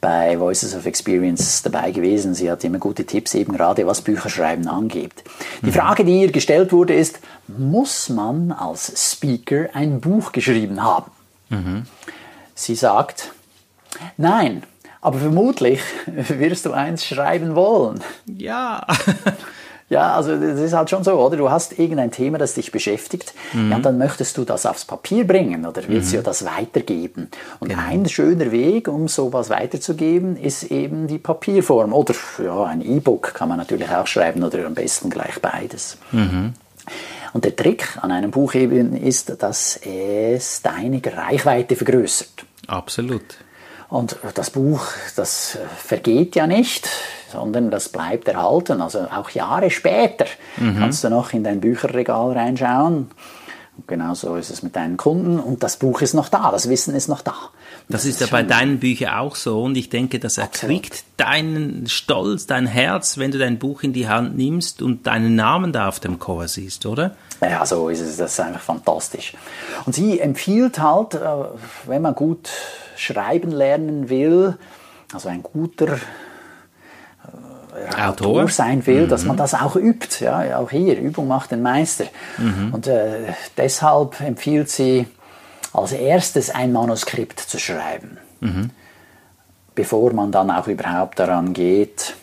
bei 0.00 0.38
Voices 0.38 0.74
of 0.74 0.86
Experience 0.86 1.62
dabei 1.62 1.90
gewesen. 1.90 2.34
Sie 2.34 2.50
hat 2.50 2.64
immer 2.64 2.78
gute 2.78 3.04
Tipps, 3.04 3.34
eben 3.34 3.52
gerade 3.52 3.86
was 3.86 4.00
Bücherschreiben 4.00 4.66
angeht. 4.68 5.12
Die 5.62 5.66
mhm. 5.66 5.72
Frage, 5.72 6.04
die 6.04 6.22
ihr 6.22 6.32
gestellt 6.32 6.72
wurde, 6.72 6.94
ist, 6.94 7.20
muss 7.46 8.08
man 8.08 8.52
als 8.52 9.12
Speaker 9.12 9.68
ein 9.74 10.00
Buch 10.00 10.32
geschrieben 10.32 10.82
haben? 10.82 11.10
Mhm. 11.50 11.82
Sie 12.54 12.74
sagt, 12.74 13.32
nein, 14.16 14.62
aber 15.00 15.18
vermutlich 15.18 15.80
wirst 16.06 16.66
du 16.66 16.72
eins 16.72 17.04
schreiben 17.04 17.54
wollen. 17.54 18.02
Ja. 18.26 18.86
Ja, 19.90 20.14
also 20.14 20.36
das 20.36 20.60
ist 20.60 20.72
halt 20.72 20.88
schon 20.88 21.02
so, 21.02 21.14
oder? 21.14 21.36
Du 21.36 21.50
hast 21.50 21.76
irgendein 21.78 22.12
Thema, 22.12 22.38
das 22.38 22.54
dich 22.54 22.70
beschäftigt, 22.70 23.34
mhm. 23.52 23.70
ja, 23.70 23.76
und 23.76 23.84
dann 23.84 23.98
möchtest 23.98 24.38
du 24.38 24.44
das 24.44 24.64
aufs 24.64 24.84
Papier 24.84 25.26
bringen 25.26 25.66
oder 25.66 25.82
willst 25.88 26.10
mhm. 26.10 26.16
ja 26.16 26.22
das 26.22 26.44
weitergeben. 26.44 27.28
Und 27.58 27.70
genau. 27.70 27.82
ein 27.88 28.08
schöner 28.08 28.52
Weg, 28.52 28.86
um 28.86 29.08
sowas 29.08 29.50
weiterzugeben, 29.50 30.36
ist 30.36 30.62
eben 30.62 31.08
die 31.08 31.18
Papierform. 31.18 31.92
Oder 31.92 32.14
ja, 32.42 32.64
ein 32.64 32.82
E-Book 32.82 33.34
kann 33.34 33.48
man 33.48 33.58
natürlich 33.58 33.90
auch 33.90 34.06
schreiben 34.06 34.44
oder 34.44 34.64
am 34.64 34.74
besten 34.74 35.10
gleich 35.10 35.40
beides. 35.42 35.98
Mhm. 36.12 36.54
Und 37.32 37.44
der 37.44 37.56
Trick 37.56 37.98
an 38.00 38.12
einem 38.12 38.30
Buch 38.30 38.54
eben 38.54 38.96
ist, 38.96 39.42
dass 39.42 39.76
es 39.82 40.62
deine 40.62 41.02
Reichweite 41.04 41.74
vergrößert. 41.74 42.44
Absolut. 42.68 43.38
Und 43.88 44.16
das 44.34 44.50
Buch, 44.50 44.86
das 45.16 45.58
vergeht 45.76 46.36
ja 46.36 46.46
nicht, 46.46 46.88
sondern 47.30 47.70
das 47.70 47.88
bleibt 47.88 48.28
erhalten. 48.28 48.80
Also 48.80 49.00
auch 49.00 49.30
Jahre 49.30 49.70
später 49.70 50.26
mhm. 50.56 50.78
kannst 50.78 51.04
du 51.04 51.10
noch 51.10 51.32
in 51.32 51.44
dein 51.44 51.60
Bücherregal 51.60 52.32
reinschauen. 52.32 53.10
Und 53.76 53.88
genauso 53.88 54.36
ist 54.36 54.50
es 54.50 54.62
mit 54.62 54.76
deinen 54.76 54.96
Kunden 54.96 55.38
und 55.40 55.62
das 55.62 55.78
Buch 55.78 56.02
ist 56.02 56.12
noch 56.12 56.28
da, 56.28 56.50
das 56.50 56.68
Wissen 56.68 56.94
ist 56.94 57.08
noch 57.08 57.22
da. 57.22 57.34
Das, 57.88 58.02
das 58.02 58.04
ist 58.04 58.20
ja 58.20 58.26
bei 58.26 58.42
deinen 58.42 58.78
Büchern 58.78 59.14
auch 59.14 59.36
so 59.36 59.62
und 59.62 59.74
ich 59.74 59.88
denke, 59.88 60.18
das 60.18 60.36
erquickt 60.36 61.04
deinen 61.16 61.86
Stolz, 61.88 62.46
dein 62.46 62.66
Herz, 62.66 63.16
wenn 63.16 63.30
du 63.30 63.38
dein 63.38 63.58
Buch 63.58 63.82
in 63.82 63.94
die 63.94 64.06
Hand 64.06 64.36
nimmst 64.36 64.82
und 64.82 65.06
deinen 65.06 65.34
Namen 65.34 65.72
da 65.72 65.88
auf 65.88 65.98
dem 65.98 66.18
Cover 66.18 66.46
siehst, 66.46 66.84
oder? 66.84 67.16
Ja, 67.40 67.64
so 67.64 67.88
ist 67.88 68.00
es. 68.00 68.18
Das 68.18 68.32
ist 68.32 68.40
einfach 68.40 68.60
fantastisch. 68.60 69.32
Und 69.86 69.94
sie 69.94 70.20
empfiehlt 70.20 70.78
halt, 70.78 71.14
äh, 71.14 71.26
wenn 71.86 72.02
man 72.02 72.14
gut 72.14 72.50
schreiben 72.96 73.50
lernen 73.50 74.10
will, 74.10 74.58
also 75.12 75.28
ein 75.28 75.42
guter 75.42 75.98
Autor. 77.98 78.48
Sein 78.48 78.86
will, 78.86 79.04
mhm. 79.04 79.08
dass 79.08 79.24
man 79.24 79.36
mhm. 79.36 79.38
das 79.38 79.54
auch 79.54 79.76
übt. 79.76 80.24
Ja, 80.24 80.58
auch 80.58 80.70
hier, 80.70 80.98
Übung 80.98 81.28
macht 81.28 81.50
den 81.50 81.62
Meister. 81.62 82.04
Mhm. 82.38 82.74
Und 82.74 82.86
äh, 82.86 83.32
deshalb 83.56 84.20
empfiehlt 84.20 84.70
sie 84.70 85.06
als 85.72 85.92
erstes 85.92 86.50
ein 86.50 86.72
Manuskript 86.72 87.38
zu 87.38 87.58
schreiben, 87.58 88.18
mhm. 88.40 88.70
bevor 89.74 90.12
man 90.12 90.32
dann 90.32 90.50
auch 90.50 90.66
überhaupt 90.66 91.18
daran 91.18 91.52
geht, 91.52 92.14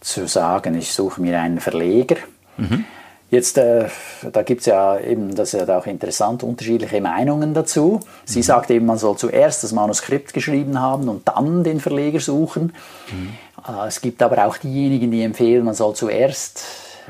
zu 0.00 0.26
sagen, 0.26 0.76
ich 0.76 0.92
suche 0.92 1.20
mir 1.20 1.40
einen 1.40 1.60
Verleger. 1.60 2.16
Mhm. 2.56 2.84
Jetzt, 3.30 3.58
äh, 3.58 3.88
da 4.30 4.42
gibt 4.42 4.60
es 4.60 4.66
ja 4.66 4.98
eben, 4.98 5.34
das 5.34 5.54
ist 5.54 5.66
ja 5.66 5.78
auch 5.78 5.86
interessant, 5.86 6.42
unterschiedliche 6.42 7.00
Meinungen 7.00 7.52
dazu. 7.52 8.00
Sie 8.24 8.38
mhm. 8.40 8.44
sagt 8.44 8.70
eben, 8.70 8.86
man 8.86 8.98
soll 8.98 9.16
zuerst 9.16 9.64
das 9.64 9.72
Manuskript 9.72 10.32
geschrieben 10.34 10.80
haben 10.80 11.08
und 11.08 11.26
dann 11.26 11.64
den 11.64 11.80
Verleger 11.80 12.20
suchen. 12.20 12.74
Mhm. 13.10 13.32
Äh, 13.66 13.86
es 13.86 14.00
gibt 14.00 14.22
aber 14.22 14.46
auch 14.46 14.56
diejenigen, 14.56 15.10
die 15.10 15.22
empfehlen, 15.22 15.64
man 15.64 15.74
soll 15.74 15.94
zuerst 15.94 16.64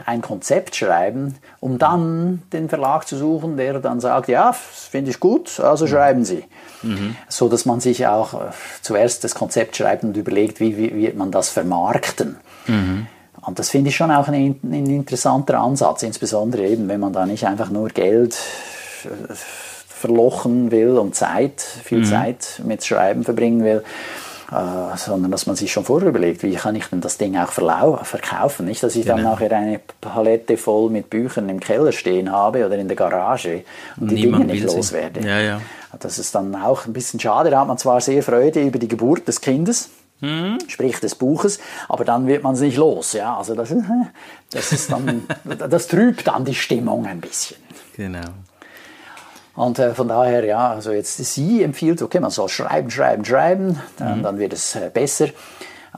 ein 0.06 0.22
Konzept 0.22 0.74
schreiben, 0.74 1.36
um 1.60 1.78
dann 1.78 2.42
den 2.52 2.68
Verlag 2.68 3.06
zu 3.06 3.16
suchen, 3.16 3.56
der 3.56 3.78
dann 3.78 4.00
sagt, 4.00 4.28
ja, 4.28 4.52
finde 4.52 5.10
ich 5.10 5.20
gut, 5.20 5.60
also 5.60 5.86
schreiben 5.86 6.24
Sie. 6.24 6.44
Mhm. 6.82 7.16
So 7.28 7.48
dass 7.48 7.64
man 7.64 7.80
sich 7.80 8.06
auch 8.06 8.34
äh, 8.34 8.38
zuerst 8.82 9.24
das 9.24 9.34
Konzept 9.34 9.76
schreibt 9.76 10.04
und 10.04 10.16
überlegt, 10.16 10.60
wie, 10.60 10.76
wie 10.76 10.94
wird 10.94 11.16
man 11.16 11.30
das 11.30 11.48
vermarkten. 11.50 12.36
Mhm. 12.66 13.06
Und 13.42 13.58
das 13.58 13.70
finde 13.70 13.90
ich 13.90 13.96
schon 13.96 14.10
auch 14.10 14.28
ein, 14.28 14.58
ein, 14.62 14.86
interessanter 14.86 15.60
Ansatz, 15.60 16.02
insbesondere 16.02 16.66
eben, 16.66 16.88
wenn 16.88 17.00
man 17.00 17.12
da 17.12 17.26
nicht 17.26 17.46
einfach 17.46 17.70
nur 17.70 17.88
Geld 17.88 18.36
äh, 19.04 19.34
verlochen 19.88 20.70
will 20.70 20.98
und 20.98 21.14
Zeit, 21.14 21.60
viel 21.60 21.98
mhm. 21.98 22.04
Zeit 22.04 22.62
mit 22.64 22.84
Schreiben 22.84 23.24
verbringen 23.24 23.64
will, 23.64 23.84
äh, 24.50 24.96
sondern 24.96 25.30
dass 25.30 25.46
man 25.46 25.56
sich 25.56 25.72
schon 25.72 25.84
vorher 25.84 26.08
überlegt, 26.08 26.42
wie 26.42 26.54
kann 26.54 26.74
ich 26.74 26.86
denn 26.86 27.00
das 27.00 27.18
Ding 27.18 27.36
auch 27.36 27.50
verkaufen. 27.50 28.66
Nicht, 28.66 28.82
dass 28.82 28.96
ich 28.96 29.04
genau. 29.04 29.16
dann 29.16 29.24
nachher 29.24 29.52
eine 29.52 29.80
Palette 30.00 30.56
voll 30.56 30.90
mit 30.90 31.10
Büchern 31.10 31.48
im 31.48 31.60
Keller 31.60 31.92
stehen 31.92 32.30
habe 32.30 32.66
oder 32.66 32.76
in 32.76 32.88
der 32.88 32.96
Garage 32.96 33.64
und 33.98 34.10
die 34.10 34.14
Niemand 34.14 34.44
Dinge 34.44 34.52
nicht 34.54 34.64
loswerde. 34.64 35.20
Ja, 35.20 35.40
ja. 35.40 35.60
Das 36.00 36.18
ist 36.18 36.34
dann 36.34 36.54
auch 36.56 36.86
ein 36.86 36.92
bisschen 36.92 37.20
schade. 37.20 37.50
Da 37.50 37.60
hat 37.60 37.68
man 37.68 37.78
zwar 37.78 38.00
sehr 38.00 38.22
Freude 38.22 38.62
über 38.62 38.78
die 38.78 38.88
Geburt 38.88 39.28
des 39.28 39.40
Kindes, 39.40 39.90
hm. 40.20 40.58
sprich 40.68 41.00
des 41.00 41.14
Buches, 41.14 41.60
aber 41.88 42.04
dann 42.04 42.26
wird 42.26 42.42
man 42.42 42.54
es 42.54 42.60
nicht 42.60 42.76
los. 42.76 43.12
Ja, 43.12 43.36
also 43.36 43.54
das, 43.54 43.72
das, 44.50 44.72
ist 44.72 44.90
dann, 44.90 45.26
das 45.70 45.86
trübt 45.86 46.26
dann 46.26 46.44
die 46.44 46.54
Stimmung 46.54 47.06
ein 47.06 47.20
bisschen. 47.20 47.58
Genau. 47.96 48.20
Und 49.56 49.78
äh, 49.78 49.94
von 49.94 50.08
daher, 50.08 50.44
ja, 50.44 50.70
also 50.70 50.92
jetzt 50.92 51.16
sie 51.16 51.62
empfiehlt, 51.62 52.02
okay, 52.02 52.20
man 52.20 52.30
soll 52.30 52.48
schreiben, 52.48 52.90
schreiben, 52.90 53.24
schreiben, 53.24 53.80
dann, 53.96 54.18
mhm. 54.18 54.22
dann 54.22 54.38
wird 54.38 54.52
es 54.52 54.74
äh, 54.74 54.90
besser. 54.92 55.28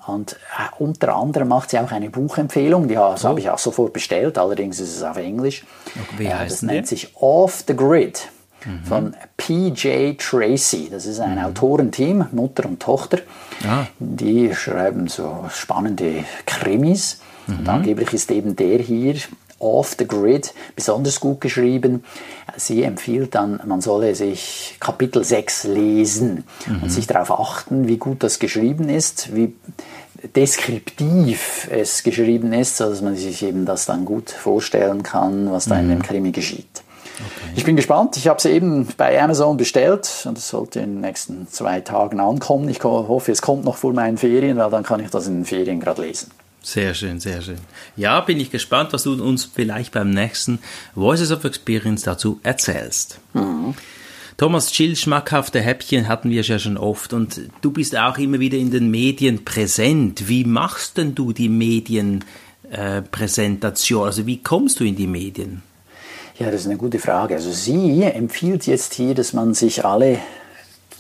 Und 0.07 0.33
äh, 0.33 0.37
unter 0.79 1.17
anderem 1.17 1.49
macht 1.49 1.71
sie 1.71 1.79
auch 1.79 1.91
eine 1.91 2.11
Buchempfehlung, 2.11 2.87
die 2.87 2.95
das 2.95 3.25
oh. 3.25 3.29
habe 3.29 3.41
ich 3.41 3.51
auch 3.51 3.59
sofort 3.59 3.93
bestellt, 3.93 4.39
allerdings 4.39 4.79
ist 4.79 4.95
es 4.95 5.03
auf 5.03 5.17
Englisch. 5.17 5.65
Okay, 5.95 6.19
wie 6.19 6.33
heißt 6.33 6.53
das 6.53 6.63
nennt 6.63 6.87
sich 6.87 7.17
Off 7.17 7.65
the 7.67 7.75
Grid 7.75 8.29
mhm. 8.65 8.85
von 8.85 9.17
PJ 9.37 10.13
Tracy. 10.19 10.89
Das 10.91 11.07
ist 11.07 11.21
ein 11.21 11.39
mhm. 11.39 11.45
Autorenteam, 11.47 12.27
Mutter 12.33 12.67
und 12.67 12.81
Tochter. 12.81 13.19
Ah. 13.67 13.87
Die 13.99 14.55
schreiben 14.55 15.09
so 15.09 15.47
spannende 15.51 16.25
Krimis. 16.45 17.21
Und 17.49 17.63
mhm. 17.63 17.69
angeblich 17.69 18.13
ist 18.13 18.31
eben 18.31 18.55
der 18.55 18.79
hier 18.79 19.15
Off 19.59 19.97
the 19.99 20.07
Grid, 20.07 20.53
besonders 20.75 21.21
gut 21.21 21.41
geschrieben. 21.41 22.05
Sie 22.57 22.83
empfiehlt 22.83 23.35
dann, 23.35 23.61
man 23.65 23.81
solle 23.81 24.15
sich 24.15 24.77
Kapitel 24.81 25.25
6 25.25 25.65
lesen 25.65 26.45
mhm. 26.67 26.83
und 26.83 26.91
sich 26.91 27.07
darauf 27.07 27.39
achten, 27.39 27.89
wie 27.89 27.97
gut 27.97 28.23
das 28.23 28.39
geschrieben 28.39 28.89
ist, 28.89 29.35
wie 29.35 29.55
deskriptiv 30.35 31.69
es 31.71 32.03
geschrieben 32.03 32.53
ist, 32.53 32.77
sodass 32.77 33.03
man 33.03 33.17
sich 33.17 33.43
eben 33.43 33.67
das 33.67 33.87
dann 33.87 34.05
gut 34.05 34.31
vorstellen 34.31 35.03
kann, 35.03 35.51
was 35.51 35.67
da 35.67 35.77
mhm. 35.77 35.81
in 35.81 35.89
dem 35.89 36.03
Krimi 36.03 36.33
geschieht. 36.33 36.83
Okay. 37.17 37.53
Ich 37.57 37.65
bin 37.65 37.77
gespannt. 37.77 38.17
Ich 38.17 38.29
habe 38.29 38.41
sie 38.41 38.51
eben 38.51 38.87
bei 38.97 39.21
Amazon 39.21 39.57
bestellt 39.57 40.27
und 40.27 40.37
es 40.37 40.49
sollte 40.49 40.81
in 40.81 40.97
den 40.97 41.01
nächsten 41.01 41.49
zwei 41.49 41.81
Tagen 41.81 42.21
ankommen. 42.21 42.69
Ich 42.69 42.83
hoffe, 42.85 43.33
es 43.33 43.41
kommt 43.41 43.65
noch 43.65 43.77
vor 43.77 43.93
meinen 43.93 44.19
Ferien, 44.19 44.59
weil 44.59 44.71
dann 44.71 44.83
kann 44.83 45.01
ich 45.01 45.11
das 45.11 45.27
in 45.27 45.37
den 45.37 45.45
Ferien 45.45 45.81
gerade 45.81 46.03
lesen. 46.03 46.31
Sehr 46.67 46.95
schön, 46.95 47.21
sehr 47.21 47.43
schön. 47.43 47.59
Ja, 47.95 48.21
bin 48.21 48.41
ich 48.41 48.51
gespannt, 48.51 48.93
was 48.93 49.05
du 49.05 49.13
uns 49.23 49.45
vielleicht 49.45 49.93
beim 49.93 50.11
nächsten 50.11 50.59
Voices 50.97 51.31
of 51.31 51.45
Experience 51.45 52.03
dazu 52.03 52.41
erzählst. 52.43 53.21
Mhm. 53.35 53.75
Thomas 54.37 54.73
Chill, 54.73 54.97
schmackhafte 54.97 55.61
Häppchen 55.61 56.09
hatten 56.09 56.29
wir 56.29 56.43
ja 56.43 56.59
schon 56.59 56.77
oft 56.77 57.13
und 57.13 57.41
du 57.61 57.71
bist 57.71 57.97
auch 57.97 58.19
immer 58.19 58.41
wieder 58.41 58.59
in 58.59 58.73
den 58.73 58.91
Medien 58.91 59.45
präsent. 59.45 60.27
Wie 60.27 60.43
machst 60.43 60.97
denn 60.97 61.15
du 61.15 61.33
die 61.33 61.49
Medienpräsentation? 61.49 64.03
Äh, 64.03 64.07
also 64.07 64.27
wie 64.27 64.43
kommst 64.43 64.81
du 64.81 64.85
in 64.85 64.97
die 64.97 65.07
Medien? 65.07 65.63
Ja, 66.37 66.51
das 66.51 66.63
ist 66.63 66.67
eine 66.67 66.79
gute 66.79 66.99
Frage. 66.99 67.37
Also 67.37 67.53
sie 67.53 68.03
empfiehlt 68.03 68.67
jetzt 68.67 68.95
hier, 68.95 69.15
dass 69.15 69.33
man 69.33 69.55
sich 69.55 69.85
alle 69.85 70.19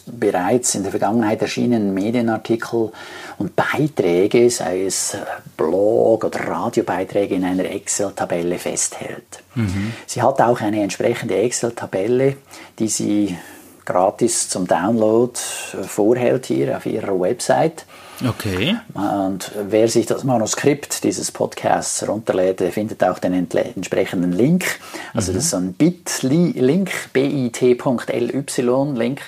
bereits 0.07 0.75
in 0.75 0.83
der 0.83 0.93
Vergangenheit 0.93 1.43
erschienenen 1.43 1.93
Medienartikel 1.93 2.93
und 3.39 3.57
Beiträge, 3.57 4.49
sei 4.51 4.85
es 4.85 5.15
äh, 5.15 5.19
Blog- 5.57 6.25
oder 6.25 6.47
Radiobeiträge, 6.47 7.35
in 7.35 7.45
einer 7.45 7.65
Excel-Tabelle 7.65 8.59
festhält. 8.59 9.43
Mhm. 9.55 9.93
Sie 10.07 10.23
hat 10.23 10.41
auch 10.41 10.61
eine 10.61 10.83
entsprechende 10.83 11.37
Excel-Tabelle, 11.37 12.37
die 12.79 12.89
sie 12.89 13.37
gratis 13.85 14.49
zum 14.49 14.67
Download 14.67 15.33
äh, 15.73 15.83
vorhält 15.83 16.47
hier 16.47 16.77
auf 16.77 16.87
ihrer 16.87 17.19
Website. 17.19 17.85
Okay. 18.25 18.76
Und 18.94 19.50
wer 19.68 19.88
sich 19.88 20.06
das 20.06 20.25
Manuskript 20.25 21.04
dieses 21.04 21.30
Podcasts 21.30 22.08
runterlädt, 22.08 22.62
findet 22.73 23.04
auch 23.04 23.18
den 23.18 23.35
entsprechenden 23.35 24.32
Link. 24.32 24.80
Also 25.12 25.32
mhm. 25.32 25.37
das 25.37 25.44
ist 25.44 25.50
so 25.50 25.58
ein 25.58 25.75
Bit.ly-Link, 25.75 27.12
bit.ly-Link, 27.12 27.70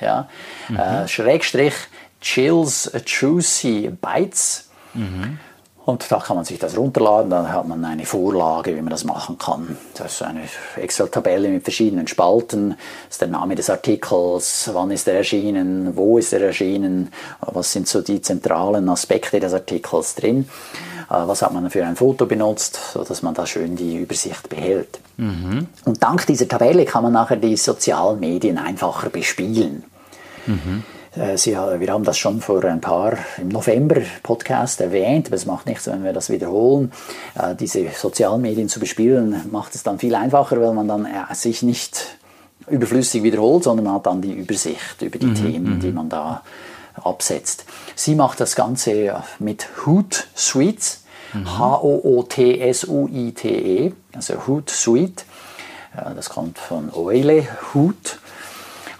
ja. 0.01 0.29
Mhm. 0.69 0.77
Äh, 0.77 1.09
Schrägstrich 1.09 1.75
Chills 2.21 2.91
Juicy 3.07 3.91
Bites. 4.01 4.69
Mhm. 4.95 5.39
Und 5.89 6.13
da 6.13 6.19
kann 6.19 6.37
man 6.37 6.45
sich 6.45 6.59
das 6.59 6.77
runterladen, 6.77 7.31
dann 7.31 7.51
hat 7.51 7.67
man 7.67 7.83
eine 7.83 8.05
Vorlage, 8.05 8.77
wie 8.77 8.83
man 8.83 8.91
das 8.91 9.05
machen 9.05 9.39
kann. 9.39 9.79
Das 9.95 10.13
ist 10.13 10.23
eine 10.23 10.43
Excel-Tabelle 10.77 11.49
mit 11.49 11.63
verschiedenen 11.63 12.07
Spalten. 12.07 12.75
Das 13.07 13.15
ist 13.15 13.21
der 13.23 13.29
Name 13.29 13.55
des 13.55 13.71
Artikels, 13.71 14.69
wann 14.75 14.91
ist 14.91 15.09
er 15.09 15.15
erschienen, 15.15 15.97
wo 15.97 16.19
ist 16.19 16.35
er 16.35 16.43
erschienen, 16.43 17.11
was 17.41 17.73
sind 17.73 17.89
so 17.89 18.03
die 18.03 18.21
zentralen 18.21 18.87
Aspekte 18.91 19.41
des 19.41 19.55
Artikels 19.55 20.15
drin, 20.15 20.51
äh, 21.09 21.15
was 21.27 21.41
hat 21.41 21.55
man 21.55 21.71
für 21.71 21.87
ein 21.87 21.97
Foto 21.97 22.27
benutzt, 22.27 22.79
sodass 22.93 23.23
man 23.23 23.33
da 23.33 23.47
schön 23.47 23.75
die 23.75 23.97
Übersicht 23.97 24.51
behält. 24.51 25.01
Mhm. 25.17 25.69
Und 25.87 26.03
dank 26.03 26.27
dieser 26.27 26.49
Tabelle 26.49 26.85
kann 26.85 27.05
man 27.05 27.15
nachher 27.15 27.37
die 27.37 27.57
sozialen 27.57 28.21
Medien 28.21 28.59
einfacher 28.59 29.09
bespielen. 29.09 29.85
Mhm. 30.45 30.85
Äh, 31.19 31.37
Sie, 31.37 31.53
wir 31.53 31.93
haben 31.93 32.05
das 32.05 32.17
schon 32.19 32.41
vor 32.41 32.65
ein 32.65 32.81
paar 32.81 33.19
im 33.39 33.49
November 33.49 34.01
Podcast 34.23 34.81
erwähnt, 34.81 35.27
aber 35.27 35.37
es 35.37 35.45
macht 35.47 35.67
nichts, 35.67 35.87
wenn 35.89 36.05
wir 36.05 36.13
das 36.13 36.31
wiederholen. 36.31 36.93
Äh, 37.35 37.57
diese 37.57 37.89
sozialen 37.91 38.41
Medien 38.43 38.69
zu 38.69 38.79
bespielen 38.79 39.49
macht 39.51 39.75
es 39.75 39.83
dann 39.83 39.99
viel 39.99 40.15
einfacher, 40.15 40.61
weil 40.61 40.73
man 40.75 40.87
dann 40.87 41.07
äh, 41.07 41.35
sich 41.35 41.63
nicht 41.63 42.19
überflüssig 42.69 43.25
wiederholt, 43.25 43.65
sondern 43.65 43.87
man 43.87 43.95
hat 43.95 44.07
dann 44.07 44.23
die 44.23 44.33
Übersicht 44.33 45.03
über 45.03 45.19
die 45.19 45.27
mhm, 45.27 45.35
Themen, 45.35 45.81
die 45.81 45.89
mhm. 45.89 45.95
man 45.95 46.09
da 46.09 46.43
absetzt. 47.03 47.65
Sie 47.95 48.15
macht 48.15 48.39
das 48.41 48.55
Ganze 48.55 49.23
mit 49.39 49.67
Hootsuite, 49.87 50.99
mhm. 51.33 51.59
H-O-O-T-S-U-I-T-E, 51.59 52.23
also 54.15 54.47
Hootsuite. 54.47 55.25
Das 56.15 56.29
kommt 56.29 56.59
von 56.59 56.93
Oile, 56.93 57.49
Hoot, 57.73 58.19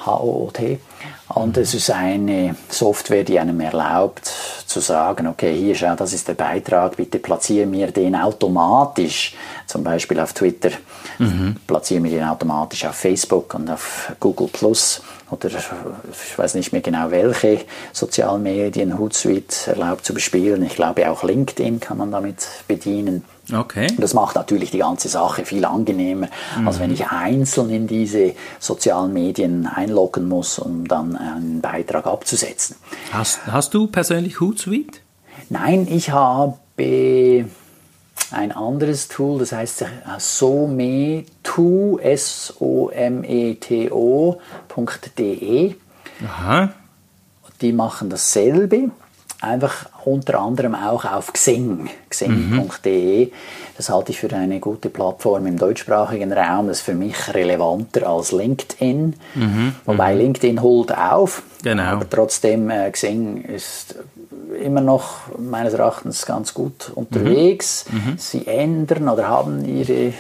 H-O-O-T. 0.05 0.81
Und 1.29 1.59
es 1.59 1.75
ist 1.75 1.91
eine 1.91 2.57
Software, 2.71 3.23
die 3.23 3.39
einem 3.39 3.61
erlaubt 3.61 4.33
zu 4.67 4.81
sagen, 4.81 5.27
okay, 5.27 5.55
hier 5.55 5.75
schau, 5.75 5.95
das 5.95 6.13
ist 6.15 6.27
der 6.27 6.35
Beitrag, 6.35 6.97
bitte 6.97 7.19
platziere 7.19 7.67
mir 7.67 7.91
den 7.91 8.17
automatisch, 8.17 9.35
zum 9.67 9.85
Beispiel 9.85 10.21
auf 10.21 10.33
Twitter, 10.33 10.71
mhm. 11.19 11.57
platziere 11.67 12.01
mir 12.01 12.11
den 12.11 12.25
automatisch 12.25 12.87
auf 12.87 12.95
Facebook 12.95 13.55
und 13.55 13.71
auf 13.71 14.13
Google 14.19 14.49
Plus 14.49 15.03
oder 15.31 15.49
ich 15.49 16.39
weiß 16.39 16.55
nicht 16.55 16.73
mehr 16.73 16.81
genau 16.81 17.11
welche 17.11 17.61
Sozialmedien 17.93 18.99
Hootsuite 18.99 19.71
erlaubt 19.71 20.07
zu 20.07 20.15
bespielen. 20.15 20.63
Ich 20.63 20.77
glaube 20.77 21.11
auch 21.11 21.23
LinkedIn 21.23 21.81
kann 21.81 21.99
man 21.99 22.11
damit 22.11 22.47
bedienen. 22.67 23.25
Okay. 23.53 23.87
Das 23.99 24.15
macht 24.15 24.37
natürlich 24.37 24.71
die 24.71 24.79
ganze 24.79 25.09
Sache 25.09 25.45
viel 25.45 25.65
angenehmer, 25.65 26.29
mhm. 26.59 26.69
als 26.69 26.79
wenn 26.81 26.93
ich 26.93 27.09
einzeln 27.09 27.71
in 27.71 27.87
diese 27.87 28.35
sozialen 28.59 29.13
Medien 29.13 29.67
einloggen 29.67 30.29
muss, 30.29 30.59
um 30.59 30.87
dann 30.87 31.17
einen 31.17 31.61
Beitrag 31.61 32.07
abzusetzen. 32.07 32.77
Hast, 33.13 33.47
hast 33.47 33.75
du 33.75 33.87
persönlich 33.87 34.41
Hootsuite? 34.41 35.01
Nein, 35.49 35.87
ich 35.91 36.11
habe 36.11 36.59
ein 38.31 38.53
anderes 38.53 39.09
Tool, 39.09 39.39
das 39.39 39.53
heißt 39.53 39.87
someto, 40.19 41.99
S-O-M-E-T-O.de. 42.03 42.55
Aha. 46.27 46.73
Die 47.61 47.73
machen 47.73 48.11
dasselbe 48.11 48.91
einfach 49.41 49.87
unter 50.05 50.41
anderem 50.41 50.75
auch 50.75 51.05
auf 51.05 51.33
Xing, 51.33 51.89
xing.de. 52.09 53.27
Mhm. 53.27 53.33
Das 53.77 53.91
halte 53.91 54.11
ich 54.11 54.19
für 54.19 54.33
eine 54.35 54.59
gute 54.59 54.89
Plattform 54.89 55.47
im 55.47 55.59
deutschsprachigen 55.59 56.33
Raum. 56.33 56.69
Das 56.69 56.79
ist 56.79 56.85
für 56.85 56.95
mich 56.95 57.33
relevanter 57.33 58.09
als 58.09 58.33
LinkedIn. 58.33 59.15
Mhm. 59.35 59.75
Wobei 59.85 60.15
mhm. 60.15 60.21
LinkedIn 60.21 60.63
holt 60.63 60.97
auf. 60.97 61.43
Genau. 61.63 61.83
Aber 61.83 62.09
trotzdem, 62.09 62.71
äh, 62.71 62.91
Xing 62.91 63.43
ist 63.45 63.95
immer 64.63 64.81
noch 64.81 65.39
meines 65.39 65.75
Erachtens 65.75 66.27
ganz 66.27 66.55
gut 66.55 66.91
unterwegs. 66.95 67.85
Mhm. 67.91 67.99
mhm. 67.99 68.19
Sie 68.19 68.47
ändern 68.47 69.09
oder 69.09 69.29
haben 69.29 69.65
ihre 69.65 70.13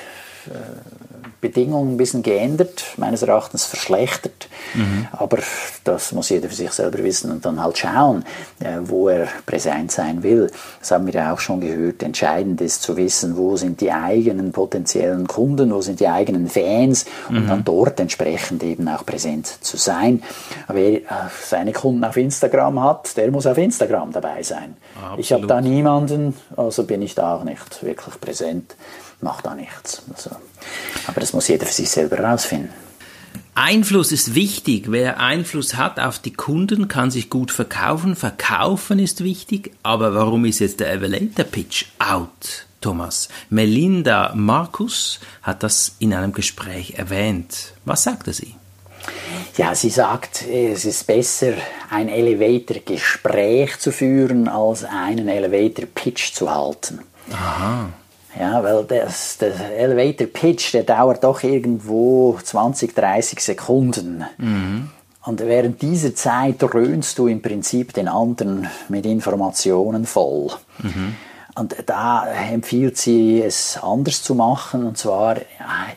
Bedingungen 1.40 1.94
ein 1.94 1.96
bisschen 1.96 2.22
geändert, 2.22 2.84
meines 2.96 3.22
Erachtens 3.22 3.64
verschlechtert. 3.64 4.48
Mhm. 4.74 5.06
Aber 5.12 5.38
das 5.84 6.12
muss 6.12 6.30
jeder 6.30 6.48
für 6.48 6.54
sich 6.54 6.72
selber 6.72 6.98
wissen 6.98 7.30
und 7.30 7.44
dann 7.44 7.62
halt 7.62 7.78
schauen, 7.78 8.24
äh, 8.60 8.78
wo 8.82 9.08
er 9.08 9.28
präsent 9.46 9.92
sein 9.92 10.22
will. 10.22 10.50
Das 10.80 10.90
haben 10.90 11.06
wir 11.06 11.14
ja 11.14 11.32
auch 11.32 11.38
schon 11.38 11.60
gehört. 11.60 12.02
Entscheidend 12.02 12.60
ist 12.60 12.82
zu 12.82 12.96
wissen, 12.96 13.36
wo 13.36 13.56
sind 13.56 13.80
die 13.80 13.92
eigenen 13.92 14.50
potenziellen 14.52 15.28
Kunden, 15.28 15.72
wo 15.72 15.80
sind 15.80 16.00
die 16.00 16.08
eigenen 16.08 16.48
Fans 16.48 17.06
mhm. 17.28 17.36
und 17.36 17.48
dann 17.48 17.64
dort 17.64 18.00
entsprechend 18.00 18.64
eben 18.64 18.88
auch 18.88 19.06
präsent 19.06 19.46
zu 19.46 19.76
sein. 19.76 20.22
Wer 20.66 20.96
äh, 20.96 21.02
seine 21.44 21.72
Kunden 21.72 22.04
auf 22.04 22.16
Instagram 22.16 22.82
hat, 22.82 23.16
der 23.16 23.30
muss 23.30 23.46
auf 23.46 23.58
Instagram 23.58 24.12
dabei 24.12 24.42
sein. 24.42 24.76
Absolut. 24.96 25.20
Ich 25.20 25.32
habe 25.32 25.46
da 25.46 25.60
niemanden, 25.60 26.34
also 26.56 26.82
bin 26.84 27.02
ich 27.02 27.14
da 27.14 27.36
auch 27.36 27.44
nicht 27.44 27.82
wirklich 27.84 28.20
präsent 28.20 28.74
macht 29.20 29.46
da 29.46 29.54
nichts. 29.54 30.02
Also, 30.14 30.30
aber 31.06 31.20
das 31.20 31.32
muss 31.32 31.48
jeder 31.48 31.66
für 31.66 31.72
sich 31.72 31.90
selber 31.90 32.16
herausfinden. 32.16 32.72
Einfluss 33.54 34.12
ist 34.12 34.36
wichtig. 34.36 34.92
Wer 34.92 35.18
Einfluss 35.18 35.74
hat 35.74 35.98
auf 35.98 36.20
die 36.20 36.32
Kunden, 36.32 36.86
kann 36.86 37.10
sich 37.10 37.28
gut 37.28 37.50
verkaufen. 37.50 38.14
Verkaufen 38.14 39.00
ist 39.00 39.24
wichtig. 39.24 39.72
Aber 39.82 40.14
warum 40.14 40.44
ist 40.44 40.60
jetzt 40.60 40.78
der 40.78 40.90
Elevator 40.90 41.44
Pitch 41.44 41.86
out, 41.98 42.66
Thomas? 42.80 43.28
Melinda 43.50 44.32
Markus 44.36 45.18
hat 45.42 45.64
das 45.64 45.96
in 45.98 46.14
einem 46.14 46.32
Gespräch 46.32 46.94
erwähnt. 46.98 47.72
Was 47.84 48.04
sagte 48.04 48.32
sie? 48.32 48.54
Ja, 49.56 49.74
sie 49.74 49.90
sagt, 49.90 50.46
es 50.46 50.84
ist 50.84 51.08
besser, 51.08 51.54
ein 51.90 52.08
Elevator-Gespräch 52.08 53.80
zu 53.80 53.90
führen, 53.90 54.46
als 54.46 54.84
einen 54.84 55.26
Elevator-Pitch 55.26 56.32
zu 56.32 56.48
halten. 56.48 57.00
Aha. 57.32 57.88
Ja, 58.38 58.62
weil 58.62 58.84
das, 58.84 59.38
der 59.38 59.78
Elevator 59.78 60.26
Pitch, 60.26 60.74
der 60.74 60.84
dauert 60.84 61.24
doch 61.24 61.42
irgendwo 61.42 62.38
20, 62.42 62.94
30 62.94 63.40
Sekunden. 63.40 64.24
Mhm. 64.36 64.90
Und 65.24 65.40
während 65.40 65.82
dieser 65.82 66.14
Zeit 66.14 66.56
dröhnst 66.58 67.18
du 67.18 67.26
im 67.26 67.42
Prinzip 67.42 67.92
den 67.92 68.08
anderen 68.08 68.68
mit 68.88 69.04
Informationen 69.06 70.06
voll. 70.06 70.50
Mhm. 70.78 71.16
Und 71.54 71.74
da 71.86 72.26
empfiehlt 72.50 72.96
sie 72.96 73.42
es 73.42 73.78
anders 73.82 74.22
zu 74.22 74.34
machen, 74.34 74.86
und 74.86 74.96
zwar 74.96 75.36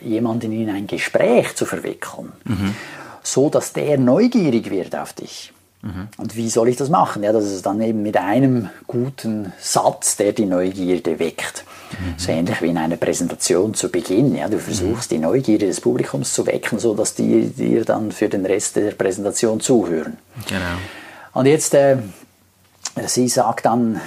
jemanden 0.00 0.50
in 0.50 0.68
ein 0.68 0.88
Gespräch 0.88 1.54
zu 1.54 1.66
verwickeln, 1.66 2.32
mhm. 2.44 2.74
so 3.22 3.48
dass 3.48 3.72
der 3.72 3.96
neugierig 3.96 4.70
wird 4.70 4.96
auf 4.96 5.12
dich. 5.12 5.52
Mhm. 5.82 6.08
Und 6.16 6.36
wie 6.36 6.50
soll 6.50 6.68
ich 6.68 6.76
das 6.76 6.88
machen? 6.88 7.22
Ja, 7.22 7.32
das 7.32 7.44
ist 7.44 7.64
dann 7.64 7.80
eben 7.80 8.02
mit 8.02 8.16
einem 8.16 8.70
guten 8.88 9.52
Satz, 9.60 10.16
der 10.16 10.32
die 10.32 10.46
Neugierde 10.46 11.18
weckt. 11.20 11.64
Mhm. 11.92 12.14
So 12.16 12.32
ähnlich 12.32 12.62
wie 12.62 12.68
in 12.68 12.78
einer 12.78 12.96
Präsentation 12.96 13.74
zu 13.74 13.90
Beginn. 13.90 14.34
Ja, 14.36 14.48
du 14.48 14.58
versuchst 14.58 15.10
die 15.10 15.18
Neugierde 15.18 15.66
des 15.66 15.80
Publikums 15.80 16.32
zu 16.32 16.46
wecken, 16.46 16.78
sodass 16.78 17.14
die 17.14 17.48
dir 17.48 17.84
dann 17.84 18.12
für 18.12 18.28
den 18.28 18.46
Rest 18.46 18.76
der 18.76 18.92
Präsentation 18.92 19.60
zuhören. 19.60 20.18
Genau. 20.48 20.60
Und 21.34 21.46
jetzt, 21.46 21.74
äh, 21.74 21.96
sie 23.06 23.28
sagt 23.28 23.66
dann, 23.66 24.00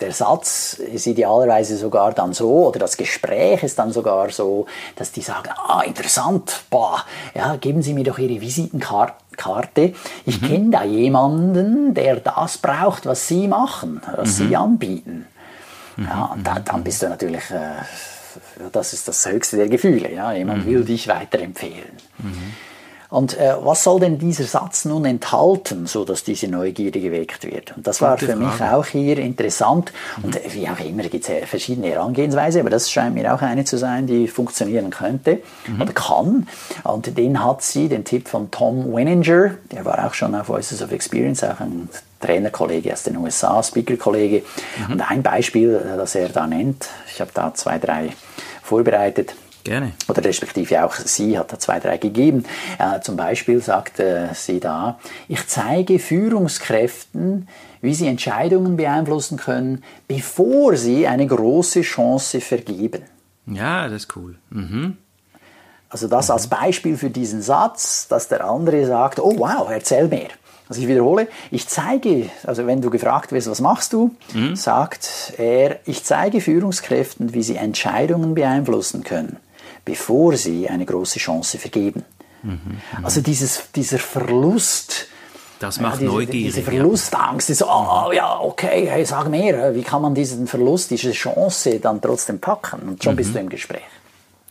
der 0.00 0.12
Satz 0.12 0.74
ist 0.74 1.06
idealerweise 1.06 1.76
sogar 1.76 2.12
dann 2.12 2.32
so, 2.32 2.68
oder 2.68 2.78
das 2.78 2.96
Gespräch 2.96 3.62
ist 3.62 3.78
dann 3.78 3.92
sogar 3.92 4.30
so, 4.30 4.66
dass 4.96 5.12
die 5.12 5.20
sagen, 5.20 5.50
ah, 5.56 5.82
interessant, 5.82 6.62
boah, 6.70 7.04
ja, 7.34 7.56
geben 7.56 7.82
Sie 7.82 7.92
mir 7.92 8.04
doch 8.04 8.18
Ihre 8.18 8.40
Visitenkarte. 8.40 9.92
Ich 10.26 10.40
mhm. 10.40 10.46
kenne 10.46 10.70
da 10.70 10.84
jemanden, 10.84 11.94
der 11.94 12.16
das 12.16 12.58
braucht, 12.58 13.06
was 13.06 13.28
Sie 13.28 13.48
machen, 13.48 14.00
was 14.16 14.38
mhm. 14.38 14.48
Sie 14.48 14.56
anbieten. 14.56 15.26
Mhm. 16.00 16.06
Ja, 16.06 16.24
und 16.34 16.46
da, 16.46 16.58
dann 16.58 16.82
bist 16.82 17.02
du 17.02 17.08
natürlich, 17.08 17.50
äh, 17.50 17.82
das 18.72 18.92
ist 18.92 19.06
das 19.06 19.26
höchste 19.26 19.56
der 19.58 19.68
Gefühle, 19.68 20.12
ja, 20.12 20.32
jemand 20.32 20.64
mhm. 20.64 20.70
will 20.70 20.84
dich 20.84 21.08
weiterempfehlen. 21.08 21.92
Und 23.10 23.36
äh, 23.36 23.54
was 23.60 23.82
soll 23.82 23.98
denn 23.98 24.18
dieser 24.18 24.44
Satz 24.44 24.84
nun 24.84 25.04
enthalten, 25.04 25.86
so 25.86 26.04
dass 26.04 26.22
diese 26.22 26.46
Neugierde 26.46 27.00
geweckt 27.00 27.44
wird? 27.44 27.76
Und 27.76 27.86
das 27.86 28.00
war 28.00 28.16
für 28.16 28.26
Frage. 28.26 28.40
mich 28.40 28.62
auch 28.62 28.86
hier 28.86 29.18
interessant. 29.18 29.92
Mhm. 30.18 30.24
Und 30.24 30.36
äh, 30.36 30.54
wie 30.54 30.68
auch 30.68 30.78
immer 30.78 31.02
gibt 31.02 31.28
es 31.28 31.48
verschiedene 31.48 31.88
Herangehensweise, 31.88 32.60
aber 32.60 32.70
das 32.70 32.90
scheint 32.90 33.14
mir 33.16 33.34
auch 33.34 33.42
eine 33.42 33.64
zu 33.64 33.78
sein, 33.78 34.06
die 34.06 34.28
funktionieren 34.28 34.90
könnte 34.90 35.40
mhm. 35.66 35.82
oder 35.82 35.92
kann. 35.92 36.48
Und 36.84 37.18
den 37.18 37.44
hat 37.44 37.62
sie, 37.62 37.88
den 37.88 38.04
Tipp 38.04 38.28
von 38.28 38.50
Tom 38.52 38.94
Wenninger, 38.94 39.56
der 39.72 39.84
war 39.84 40.06
auch 40.06 40.14
schon 40.14 40.34
auf 40.36 40.48
Voices 40.48 40.80
of 40.80 40.92
Experience, 40.92 41.42
auch 41.42 41.58
ein 41.58 41.88
Trainerkollege 42.20 42.92
aus 42.92 43.02
den 43.02 43.16
USA, 43.16 43.60
Speakerkollege. 43.62 44.44
Mhm. 44.86 44.92
Und 44.92 45.10
ein 45.10 45.22
Beispiel, 45.22 45.74
äh, 45.74 45.96
das 45.96 46.14
er 46.14 46.28
da 46.28 46.46
nennt, 46.46 46.88
ich 47.12 47.20
habe 47.20 47.30
da 47.34 47.52
zwei, 47.54 47.78
drei 47.78 48.10
vorbereitet, 48.62 49.34
Gerne. 49.64 49.92
Oder 50.08 50.24
respektive 50.24 50.84
auch 50.84 50.94
sie 50.94 51.38
hat 51.38 51.52
da 51.52 51.58
zwei, 51.58 51.80
drei 51.80 51.98
gegeben. 51.98 52.44
Äh, 52.78 53.00
zum 53.00 53.16
Beispiel 53.16 53.60
sagt 53.60 54.00
äh, 54.00 54.28
sie 54.34 54.60
da, 54.60 54.98
ich 55.28 55.46
zeige 55.46 55.98
Führungskräften, 55.98 57.48
wie 57.82 57.94
sie 57.94 58.06
Entscheidungen 58.06 58.76
beeinflussen 58.76 59.38
können, 59.38 59.84
bevor 60.08 60.76
sie 60.76 61.06
eine 61.06 61.26
große 61.26 61.82
Chance 61.82 62.40
vergeben. 62.40 63.02
Ja, 63.46 63.88
das 63.88 64.04
ist 64.04 64.16
cool. 64.16 64.38
Mhm. 64.50 64.96
Also 65.88 66.08
das 66.08 66.28
mhm. 66.28 66.34
als 66.34 66.46
Beispiel 66.46 66.96
für 66.96 67.10
diesen 67.10 67.42
Satz, 67.42 68.08
dass 68.08 68.28
der 68.28 68.44
andere 68.44 68.86
sagt, 68.86 69.18
oh 69.18 69.34
wow, 69.38 69.68
erzähl 69.70 70.08
mehr. 70.08 70.28
Also 70.68 70.82
ich 70.82 70.88
wiederhole, 70.88 71.26
ich 71.50 71.66
zeige, 71.66 72.30
also 72.44 72.64
wenn 72.66 72.80
du 72.80 72.90
gefragt 72.90 73.32
wirst, 73.32 73.50
was 73.50 73.60
machst 73.60 73.92
du, 73.92 74.14
mhm. 74.32 74.54
sagt 74.54 75.34
er, 75.36 75.80
ich 75.84 76.04
zeige 76.04 76.40
Führungskräften, 76.40 77.34
wie 77.34 77.42
sie 77.42 77.56
Entscheidungen 77.56 78.34
beeinflussen 78.34 79.02
können 79.02 79.36
bevor 79.90 80.36
sie 80.36 80.68
eine 80.68 80.86
große 80.86 81.18
Chance 81.18 81.58
vergeben. 81.58 82.04
Mhm, 82.44 82.80
also 83.02 83.20
dieses, 83.20 83.72
dieser 83.74 83.98
Verlust, 83.98 85.08
das 85.58 85.80
macht 85.80 85.94
ja, 85.94 86.00
diese, 86.02 86.12
neugierig. 86.12 86.54
Diese 86.54 86.62
Verlustangst, 86.62 87.50
ist, 87.50 87.62
oh 87.64 88.12
ja, 88.12 88.38
okay, 88.38 88.86
hey, 88.88 89.04
sag 89.04 89.28
mehr, 89.28 89.74
wie 89.74 89.82
kann 89.82 90.00
man 90.00 90.14
diesen 90.14 90.46
Verlust, 90.46 90.92
diese 90.92 91.10
Chance 91.10 91.80
dann 91.80 92.00
trotzdem 92.00 92.38
packen? 92.38 92.88
Und 92.88 93.02
schon 93.02 93.14
mhm. 93.14 93.16
bist 93.16 93.34
du 93.34 93.40
im 93.40 93.48
Gespräch. 93.48 93.90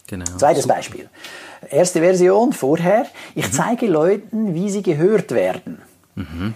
Genau. 0.07 0.25
Zweites 0.37 0.63
Super. 0.63 0.75
Beispiel. 0.75 1.09
Erste 1.69 2.01
Version 2.01 2.51
vorher, 2.51 3.05
ich 3.33 3.47
mhm. 3.47 3.53
zeige 3.53 3.87
Leuten, 3.87 4.53
wie 4.53 4.69
sie 4.69 4.83
gehört 4.83 5.31
werden. 5.31 5.81
Mhm. 6.15 6.53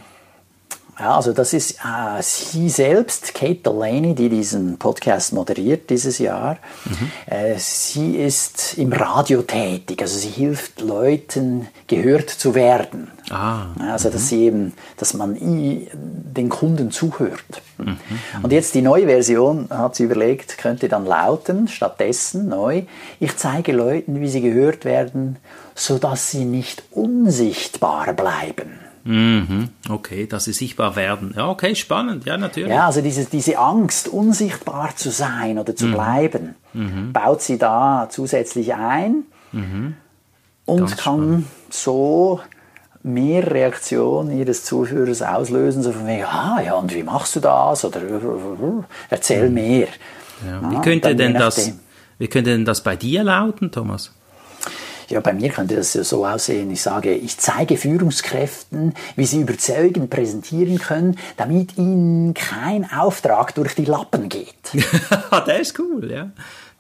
Ja, 1.00 1.16
also 1.16 1.34
das 1.34 1.54
ist 1.54 1.80
äh, 1.80 2.22
sie 2.22 2.70
selbst, 2.70 3.34
Kate 3.34 3.56
Delaney, 3.56 4.14
die 4.14 4.30
diesen 4.30 4.78
Podcast 4.78 5.34
moderiert 5.34 5.90
dieses 5.90 6.20
Jahr. 6.20 6.58
Mhm. 6.86 7.12
Äh, 7.26 7.56
sie 7.58 8.18
ist 8.18 8.78
im 8.78 8.94
Radio 8.94 9.42
tätig, 9.42 10.02
also 10.02 10.18
sie 10.20 10.30
hilft 10.30 10.82
Leuten, 10.82 11.68
gehört 11.88 12.30
zu 12.30 12.54
werden. 12.54 13.10
Ah, 13.32 13.68
also 13.92 14.10
dass 14.10 14.24
mhm. 14.24 14.28
sie 14.28 14.44
eben, 14.44 14.74
dass 14.98 15.14
man 15.16 15.36
den 15.40 16.50
Kunden 16.50 16.92
zuhört. 16.92 17.62
Mhm. 17.80 17.98
Und 18.44 18.52
jetzt 18.52 18.76
die 18.76 18.82
neue 18.82 19.06
Version 19.06 19.68
hat 19.72 19.96
sie 19.96 20.04
überlegt, 20.04 20.60
könnte 20.60 20.90
dann 20.90 21.06
lauten, 21.06 21.68
stattdessen 21.68 22.50
neu, 22.50 22.84
ich 23.20 23.36
zeige 23.38 23.72
Leuten, 23.72 24.22
wie 24.22 24.30
sie 24.30 24.42
gehört 24.42 24.86
werden, 24.86 25.38
sodass 25.74 26.30
sie 26.30 26.46
nicht 26.46 26.84
unsichtbar 26.92 28.14
bleiben. 28.14 28.83
Mhm. 29.06 29.70
Okay, 29.90 30.28
dass 30.28 30.46
sie 30.46 30.54
sichtbar 30.54 30.96
werden. 30.96 31.34
Ja, 31.36 31.50
okay, 31.50 31.76
spannend, 31.76 32.26
ja, 32.26 32.38
natürlich. 32.38 32.70
Ja, 32.70 32.86
also 32.86 33.02
diese, 33.02 33.26
diese 33.26 33.58
Angst, 33.58 34.08
unsichtbar 34.08 34.96
zu 34.96 35.12
sein 35.12 35.60
oder 35.60 35.76
zu 35.76 35.88
mhm. 35.88 35.94
bleiben, 35.94 36.56
mhm. 36.74 37.12
baut 37.12 37.42
sie 37.42 37.58
da 37.58 38.08
zusätzlich 38.10 38.74
ein 38.74 39.24
mhm. 39.52 39.96
und 40.66 40.80
Ganz 40.80 40.98
kann 40.98 41.20
spannend. 41.20 41.48
so 41.70 42.40
mehr 43.04 43.52
Reaktionen 43.52 44.38
ihres 44.38 44.64
Zuhörers 44.64 45.22
auslösen, 45.22 45.84
so 45.84 45.92
von 45.92 46.08
wegen, 46.08 46.24
ah 46.24 46.62
ja, 46.64 46.76
und 46.76 46.94
wie 46.96 47.04
machst 47.04 47.36
du 47.36 47.42
das? 47.42 47.84
Oder 47.84 48.02
erzähl 49.10 49.50
mhm. 49.50 49.54
mehr. 49.54 49.88
Ja. 50.48 50.72
Wie, 50.72 50.82
könnte 50.82 51.14
denn 51.14 51.34
das, 51.34 51.74
wie 52.20 52.28
könnte 52.28 52.52
denn 52.52 52.64
das 52.64 52.82
bei 52.82 52.96
dir 52.96 53.24
lauten, 53.26 53.70
Thomas? 53.72 54.14
Ja, 55.14 55.20
bei 55.20 55.34
mir 55.34 55.50
könnte 55.50 55.76
das 55.76 55.94
ja 55.94 56.04
so 56.04 56.26
aussehen. 56.26 56.72
Ich 56.72 56.82
sage, 56.82 57.14
ich 57.14 57.38
zeige 57.38 57.78
Führungskräften, 57.78 58.96
wie 59.16 59.26
sie 59.28 59.42
überzeugend 59.42 60.10
präsentieren 60.10 60.80
können, 60.80 61.20
damit 61.38 61.78
ihnen 61.78 62.34
kein 62.34 62.92
Auftrag 62.92 63.54
durch 63.54 63.76
die 63.76 63.86
Lappen 63.86 64.28
geht. 64.28 64.56
das 65.30 65.60
ist 65.60 65.78
cool, 65.78 66.10
ja. 66.12 66.32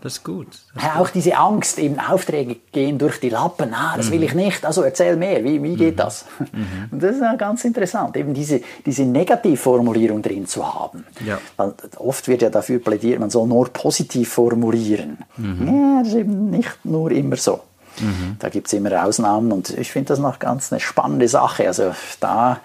Das 0.02 0.13
ist 0.13 0.24
gut. 0.24 0.48
Das 0.74 0.84
ist 0.84 0.89
auch 0.96 1.06
gut. 1.06 1.12
diese 1.13 1.38
Angst, 1.38 1.78
eben 1.78 2.00
Aufträge 2.00 2.56
gehen 2.72 2.98
durch 2.98 3.19
die 3.19 3.30
Lappen, 3.30 3.72
ah, 3.76 3.93
das 3.96 4.08
mhm. 4.08 4.13
will 4.13 4.24
ich 4.24 4.34
nicht, 4.34 4.65
also 4.65 4.82
erzähl 4.82 5.15
mehr, 5.15 5.43
wie, 5.43 5.62
wie 5.62 5.76
geht 5.76 5.93
mhm. 5.93 5.98
das? 5.98 6.26
Mhm. 6.39 6.89
Und 6.89 7.04
das 7.04 7.15
ist 7.15 7.38
ganz 7.38 7.63
interessant, 7.63 8.17
eben 8.17 8.34
diese, 8.34 8.62
diese 8.84 9.04
Negativformulierung 9.04 10.24
drin 10.24 10.48
zu 10.48 10.74
haben. 10.74 11.06
Ja. 11.24 11.38
Weil 11.56 11.76
oft 11.98 12.28
wird 12.28 12.41
ja 12.41 12.50
dafür 12.50 12.80
plädiert, 12.80 13.19
man 13.19 13.30
soll 13.30 13.48
nur 13.48 13.69
positiv 13.69 14.34
formulieren. 14.34 15.19
Mhm. 15.38 15.67
Ja, 15.67 16.00
das 16.00 16.08
ist 16.08 16.15
eben 16.15 16.50
nicht 16.50 16.84
nur 16.84 17.12
immer 17.12 17.38
so. 17.38 17.62
Mhm. 17.99 18.38
Da 18.39 18.49
gibt 18.49 18.67
es 18.67 18.73
immer 18.73 19.06
Ausnahmen 19.06 19.51
und 19.51 19.69
ich 19.69 19.91
finde 19.91 20.10
das 20.10 20.19
noch 20.19 20.39
ganz 20.39 20.71
eine 20.71 20.79
spannende 20.79 21.27
Sache. 21.27 21.67
Also 21.67 21.93
da 22.19 22.60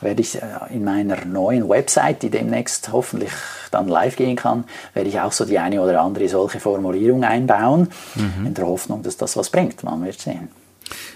werde 0.00 0.20
ich 0.20 0.36
äh, 0.36 0.40
in 0.70 0.84
meiner 0.84 1.24
neuen 1.24 1.68
Website, 1.68 2.22
die 2.22 2.30
demnächst 2.30 2.92
hoffentlich 2.92 3.32
dann 3.70 3.88
live 3.88 4.16
gehen 4.16 4.36
kann, 4.36 4.64
werde 4.92 5.08
ich 5.08 5.20
auch 5.20 5.32
so 5.32 5.44
die 5.44 5.58
eine 5.58 5.80
oder 5.80 6.00
andere 6.00 6.28
solche 6.28 6.60
Formulierung 6.60 7.24
einbauen, 7.24 7.88
mhm. 8.14 8.46
in 8.46 8.54
der 8.54 8.66
Hoffnung, 8.66 9.02
dass 9.02 9.16
das 9.16 9.36
was 9.36 9.50
bringt. 9.50 9.82
Man 9.82 10.04
wird 10.04 10.20
sehen. 10.20 10.48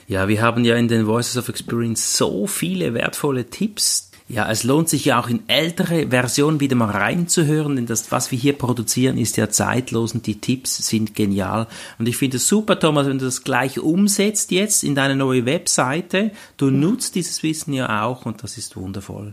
Ja, 0.06 0.26
wir 0.26 0.40
haben 0.40 0.64
ja 0.64 0.76
in 0.76 0.88
den 0.88 1.06
Voices 1.06 1.36
of 1.36 1.48
Experience 1.48 2.16
so 2.16 2.46
viele 2.46 2.94
wertvolle 2.94 3.50
Tipps, 3.50 4.10
ja, 4.28 4.50
es 4.50 4.62
lohnt 4.62 4.90
sich 4.90 5.06
ja 5.06 5.18
auch 5.18 5.28
in 5.28 5.48
ältere 5.48 6.08
Versionen 6.08 6.60
wieder 6.60 6.76
mal 6.76 6.90
reinzuhören, 6.90 7.76
denn 7.76 7.86
das, 7.86 8.12
was 8.12 8.30
wir 8.30 8.38
hier 8.38 8.58
produzieren, 8.58 9.16
ist 9.16 9.38
ja 9.38 9.48
zeitlos 9.48 10.12
und 10.12 10.26
die 10.26 10.38
Tipps 10.38 10.76
sind 10.86 11.14
genial. 11.14 11.66
Und 11.98 12.08
ich 12.08 12.18
finde 12.18 12.36
es 12.36 12.46
super, 12.46 12.78
Thomas, 12.78 13.06
wenn 13.06 13.18
du 13.18 13.24
das 13.24 13.42
gleich 13.42 13.78
umsetzt 13.78 14.50
jetzt 14.50 14.84
in 14.84 14.94
deine 14.94 15.16
neue 15.16 15.46
Webseite. 15.46 16.30
Du 16.58 16.70
nutzt 16.70 17.14
dieses 17.14 17.42
Wissen 17.42 17.72
ja 17.72 18.04
auch 18.04 18.26
und 18.26 18.42
das 18.42 18.58
ist 18.58 18.76
wundervoll. 18.76 19.32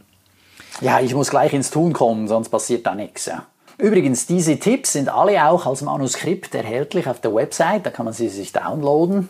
Ja, 0.80 1.02
ich 1.02 1.14
muss 1.14 1.30
gleich 1.30 1.52
ins 1.52 1.72
Tun 1.72 1.92
kommen, 1.92 2.30
sonst 2.30 2.48
passiert 2.48 2.86
da 2.86 2.96
nichts. 2.96 3.26
Ja. 3.26 3.46
Übrigens, 3.78 4.26
diese 4.26 4.58
Tipps 4.60 4.94
sind 4.94 5.10
alle 5.10 5.46
auch 5.46 5.66
als 5.66 5.82
Manuskript 5.82 6.56
erhältlich 6.56 7.08
auf 7.08 7.20
der 7.20 7.36
Website, 7.36 7.86
da 7.86 7.90
kann 7.90 8.06
man 8.06 8.14
sie 8.14 8.30
sich 8.30 8.54
downloaden. 8.54 9.28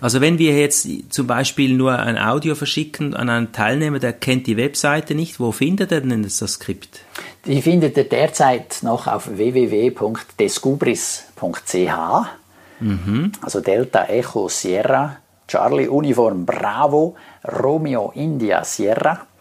Also 0.00 0.20
wenn 0.20 0.38
wir 0.38 0.58
jetzt 0.58 0.88
zum 1.10 1.26
Beispiel 1.26 1.74
nur 1.74 1.98
ein 1.98 2.18
Audio 2.18 2.54
verschicken 2.54 3.14
an 3.14 3.28
einen 3.28 3.52
Teilnehmer, 3.52 3.98
der 3.98 4.12
kennt 4.12 4.46
die 4.46 4.56
Webseite 4.56 5.14
nicht, 5.14 5.40
wo 5.40 5.52
findet 5.52 5.92
er 5.92 6.00
denn 6.00 6.22
das 6.22 6.38
Skript? 6.38 7.00
Die 7.46 7.62
findet 7.62 7.98
er 7.98 8.04
derzeit 8.04 8.78
noch 8.82 9.06
auf 9.06 9.36
www.descubris.ch. 9.36 12.26
Mhm. 12.80 13.32
Also 13.40 13.60
Delta 13.60 14.06
Echo 14.06 14.48
Sierra, 14.48 15.18
Charlie 15.46 15.88
Uniform 15.88 16.46
Bravo, 16.46 17.16
Romeo 17.44 18.12
India 18.14 18.64
Sierra.ch. 18.64 19.31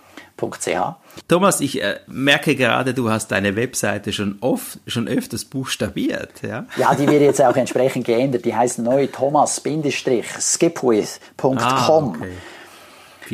Thomas, 1.27 1.59
ich 1.61 1.81
äh, 1.81 1.99
merke 2.07 2.55
gerade, 2.55 2.93
du 2.93 3.09
hast 3.09 3.31
deine 3.31 3.55
Webseite 3.55 4.13
schon 4.13 4.37
oft, 4.41 4.77
schon 4.87 5.07
öfters 5.07 5.45
buchstabiert, 5.45 6.41
ja? 6.41 6.65
Ja, 6.77 6.93
die 6.95 7.07
wird 7.07 7.21
jetzt 7.21 7.41
auch 7.41 7.55
entsprechend 7.55 8.05
geändert. 8.05 8.45
Die 8.45 8.55
heißt 8.55 8.79
neu 8.79 9.07
thomas-skipwith.com. 9.07 11.57
Ah, 11.57 11.89
okay. 11.89 12.37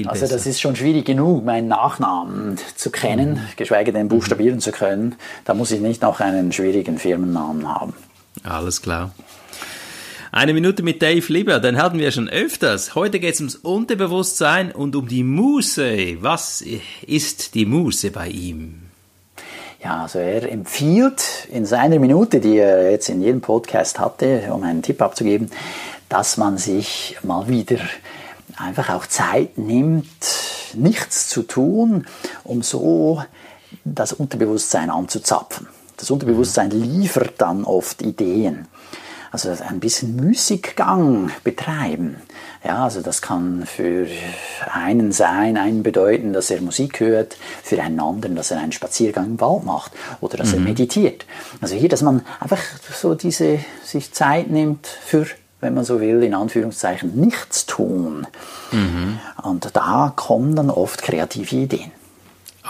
also 0.05 0.27
das 0.27 0.45
ist 0.45 0.59
schon 0.59 0.75
schwierig 0.75 1.05
genug, 1.05 1.45
meinen 1.45 1.67
Nachnamen 1.67 2.57
zu 2.75 2.91
kennen, 2.91 3.35
mhm. 3.35 3.47
geschweige 3.55 3.93
denn 3.93 4.09
buchstabieren 4.09 4.55
mhm. 4.55 4.61
zu 4.61 4.71
können. 4.71 5.15
Da 5.45 5.53
muss 5.53 5.71
ich 5.71 5.81
nicht 5.81 6.01
noch 6.01 6.19
einen 6.19 6.51
schwierigen 6.51 6.97
Firmennamen 6.97 7.67
haben. 7.67 7.93
Alles 8.43 8.81
klar. 8.81 9.11
Eine 10.31 10.53
Minute 10.53 10.83
mit 10.83 11.01
Dave 11.01 11.31
Lieber, 11.31 11.59
den 11.59 11.81
hatten 11.81 11.99
wir 11.99 12.11
schon 12.11 12.27
öfters. 12.27 12.95
Heute 12.95 13.19
geht 13.19 13.35
es 13.35 13.39
ums 13.39 13.55
Unterbewusstsein 13.55 14.73
und 14.73 14.93
um 14.97 15.07
die 15.07 15.23
Muße. 15.23 16.17
Was 16.21 16.61
ist 17.05 17.55
die 17.55 17.65
Muße 17.65 18.11
bei 18.11 18.27
ihm? 18.27 18.81
Ja, 19.81 20.01
also 20.01 20.19
er 20.19 20.51
empfiehlt 20.51 21.47
in 21.49 21.65
seiner 21.65 21.97
Minute, 21.99 22.41
die 22.41 22.57
er 22.57 22.91
jetzt 22.91 23.07
in 23.07 23.21
jedem 23.21 23.39
Podcast 23.39 23.99
hatte, 23.99 24.49
um 24.51 24.63
einen 24.63 24.81
Tipp 24.81 25.01
abzugeben, 25.01 25.49
dass 26.09 26.35
man 26.35 26.57
sich 26.57 27.17
mal 27.23 27.47
wieder 27.47 27.79
einfach 28.57 28.89
auch 28.89 29.07
Zeit 29.07 29.57
nimmt, 29.57 30.07
nichts 30.73 31.29
zu 31.29 31.43
tun, 31.43 32.05
um 32.43 32.63
so 32.63 33.23
das 33.85 34.11
Unterbewusstsein 34.11 34.89
anzuzapfen. 34.89 35.67
Das 35.95 36.11
Unterbewusstsein 36.11 36.71
liefert 36.71 37.35
dann 37.37 37.63
oft 37.63 38.01
Ideen 38.01 38.67
also 39.31 39.49
ein 39.67 39.79
bisschen 39.79 40.15
Müßiggang 40.15 41.31
betreiben. 41.43 42.17
Ja, 42.63 42.83
also 42.83 43.01
das 43.01 43.21
kann 43.21 43.65
für 43.65 44.07
einen 44.71 45.11
sein, 45.11 45.57
einen 45.57 45.83
bedeuten, 45.83 46.33
dass 46.33 46.49
er 46.49 46.61
Musik 46.61 46.99
hört, 46.99 47.37
für 47.63 47.81
einen 47.81 47.99
anderen, 47.99 48.35
dass 48.35 48.51
er 48.51 48.59
einen 48.59 48.71
Spaziergang 48.71 49.25
im 49.25 49.41
Wald 49.41 49.63
macht 49.63 49.91
oder 50.21 50.37
dass 50.37 50.49
mhm. 50.49 50.55
er 50.55 50.59
meditiert. 50.61 51.25
Also 51.61 51.75
hier, 51.75 51.89
dass 51.89 52.01
man 52.01 52.25
einfach 52.39 52.61
so 52.93 53.15
diese, 53.15 53.59
sich 53.83 54.11
Zeit 54.13 54.49
nimmt 54.49 54.87
für 54.87 55.25
wenn 55.59 55.73
man 55.73 55.83
so 55.83 55.99
will, 55.99 56.21
in 56.21 56.35
Anführungszeichen 56.35 57.19
nichts 57.19 57.65
tun. 57.65 58.27
Mhm. 58.71 59.19
Und 59.41 59.75
da 59.75 60.13
kommen 60.15 60.55
dann 60.55 60.69
oft 60.69 61.01
kreative 61.01 61.55
Ideen. 61.55 61.91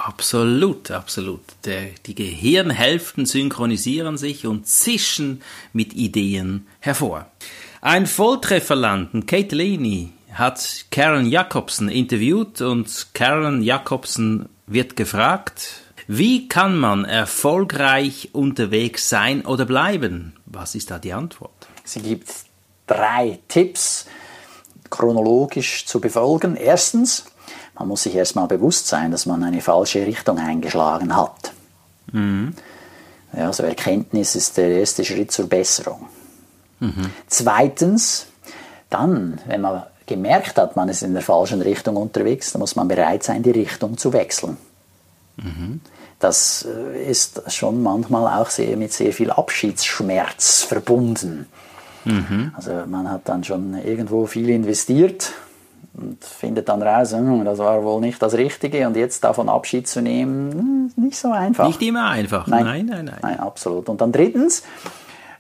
Absolut, 0.05 0.91
absolut. 0.91 1.41
Der, 1.65 1.87
die 2.05 2.15
Gehirnhälften 2.15 3.25
synchronisieren 3.25 4.17
sich 4.17 4.45
und 4.45 4.67
zischen 4.67 5.41
mit 5.73 5.93
Ideen 5.93 6.67
hervor. 6.79 7.25
Ein 7.81 8.05
Volltrefferlanden, 8.05 9.25
Kate 9.25 9.55
Leaney, 9.55 10.11
hat 10.33 10.85
Karen 10.91 11.25
Jacobsen 11.25 11.89
interviewt 11.89 12.61
und 12.61 13.07
Karen 13.13 13.61
Jacobsen 13.63 14.49
wird 14.67 14.95
gefragt, 14.95 15.81
wie 16.07 16.47
kann 16.47 16.77
man 16.77 17.03
erfolgreich 17.05 18.29
unterwegs 18.33 19.09
sein 19.09 19.45
oder 19.45 19.65
bleiben? 19.65 20.35
Was 20.45 20.75
ist 20.75 20.91
da 20.91 20.99
die 20.99 21.13
Antwort? 21.13 21.67
Sie 21.83 22.01
gibt 22.01 22.29
drei 22.85 23.39
Tipps 23.47 24.05
chronologisch 24.89 25.85
zu 25.85 25.99
befolgen. 25.99 26.55
Erstens, 26.55 27.25
man 27.79 27.87
muss 27.87 28.03
sich 28.03 28.15
erstmal 28.15 28.47
bewusst 28.47 28.87
sein, 28.87 29.11
dass 29.11 29.25
man 29.25 29.43
eine 29.43 29.61
falsche 29.61 30.05
Richtung 30.05 30.39
eingeschlagen 30.39 31.15
hat. 31.15 31.51
Mhm. 32.11 32.53
Ja, 33.33 33.47
also 33.47 33.63
Erkenntnis 33.63 34.35
ist 34.35 34.57
der 34.57 34.69
erste 34.69 35.03
Schritt 35.03 35.31
zur 35.31 35.47
Besserung. 35.47 36.07
Mhm. 36.79 37.11
Zweitens, 37.27 38.27
dann, 38.89 39.39
wenn 39.47 39.61
man 39.61 39.83
gemerkt 40.05 40.57
hat, 40.57 40.75
man 40.75 40.89
ist 40.89 41.03
in 41.03 41.13
der 41.13 41.21
falschen 41.21 41.61
Richtung 41.61 41.97
unterwegs, 41.97 42.51
dann 42.51 42.61
muss 42.61 42.75
man 42.75 42.87
bereit 42.87 43.23
sein, 43.23 43.43
die 43.43 43.51
Richtung 43.51 43.97
zu 43.97 44.13
wechseln. 44.13 44.57
Mhm. 45.37 45.81
Das 46.19 46.65
äh, 46.65 47.09
ist 47.09 47.41
schon 47.53 47.83
manchmal 47.83 48.41
auch 48.41 48.49
sehr, 48.49 48.77
mit 48.77 48.93
sehr 48.93 49.13
viel 49.13 49.29
Abschiedsschmerz 49.29 50.63
verbunden. 50.63 51.47
Mhm. 52.05 52.53
Also 52.55 52.71
man 52.87 53.09
hat 53.09 53.21
dann 53.25 53.43
schon 53.43 53.77
irgendwo 53.83 54.25
viel 54.25 54.49
investiert 54.49 55.33
und 55.93 56.23
findet 56.23 56.69
dann 56.69 56.81
raus, 56.81 57.13
hm, 57.13 57.43
das 57.43 57.57
war 57.57 57.83
wohl 57.83 57.99
nicht 58.01 58.21
das 58.21 58.35
Richtige 58.35 58.87
und 58.87 58.95
jetzt 58.95 59.23
davon 59.23 59.49
Abschied 59.49 59.87
zu 59.87 60.01
nehmen, 60.01 60.51
hm, 60.51 61.03
nicht 61.03 61.17
so 61.17 61.31
einfach. 61.31 61.67
Nicht 61.67 61.81
immer 61.81 62.09
einfach, 62.09 62.47
nein, 62.47 62.65
nein, 62.65 62.85
nein. 62.87 63.05
Nein, 63.05 63.17
nein 63.21 63.39
absolut. 63.39 63.89
Und 63.89 64.01
dann 64.01 64.11
drittens, 64.11 64.63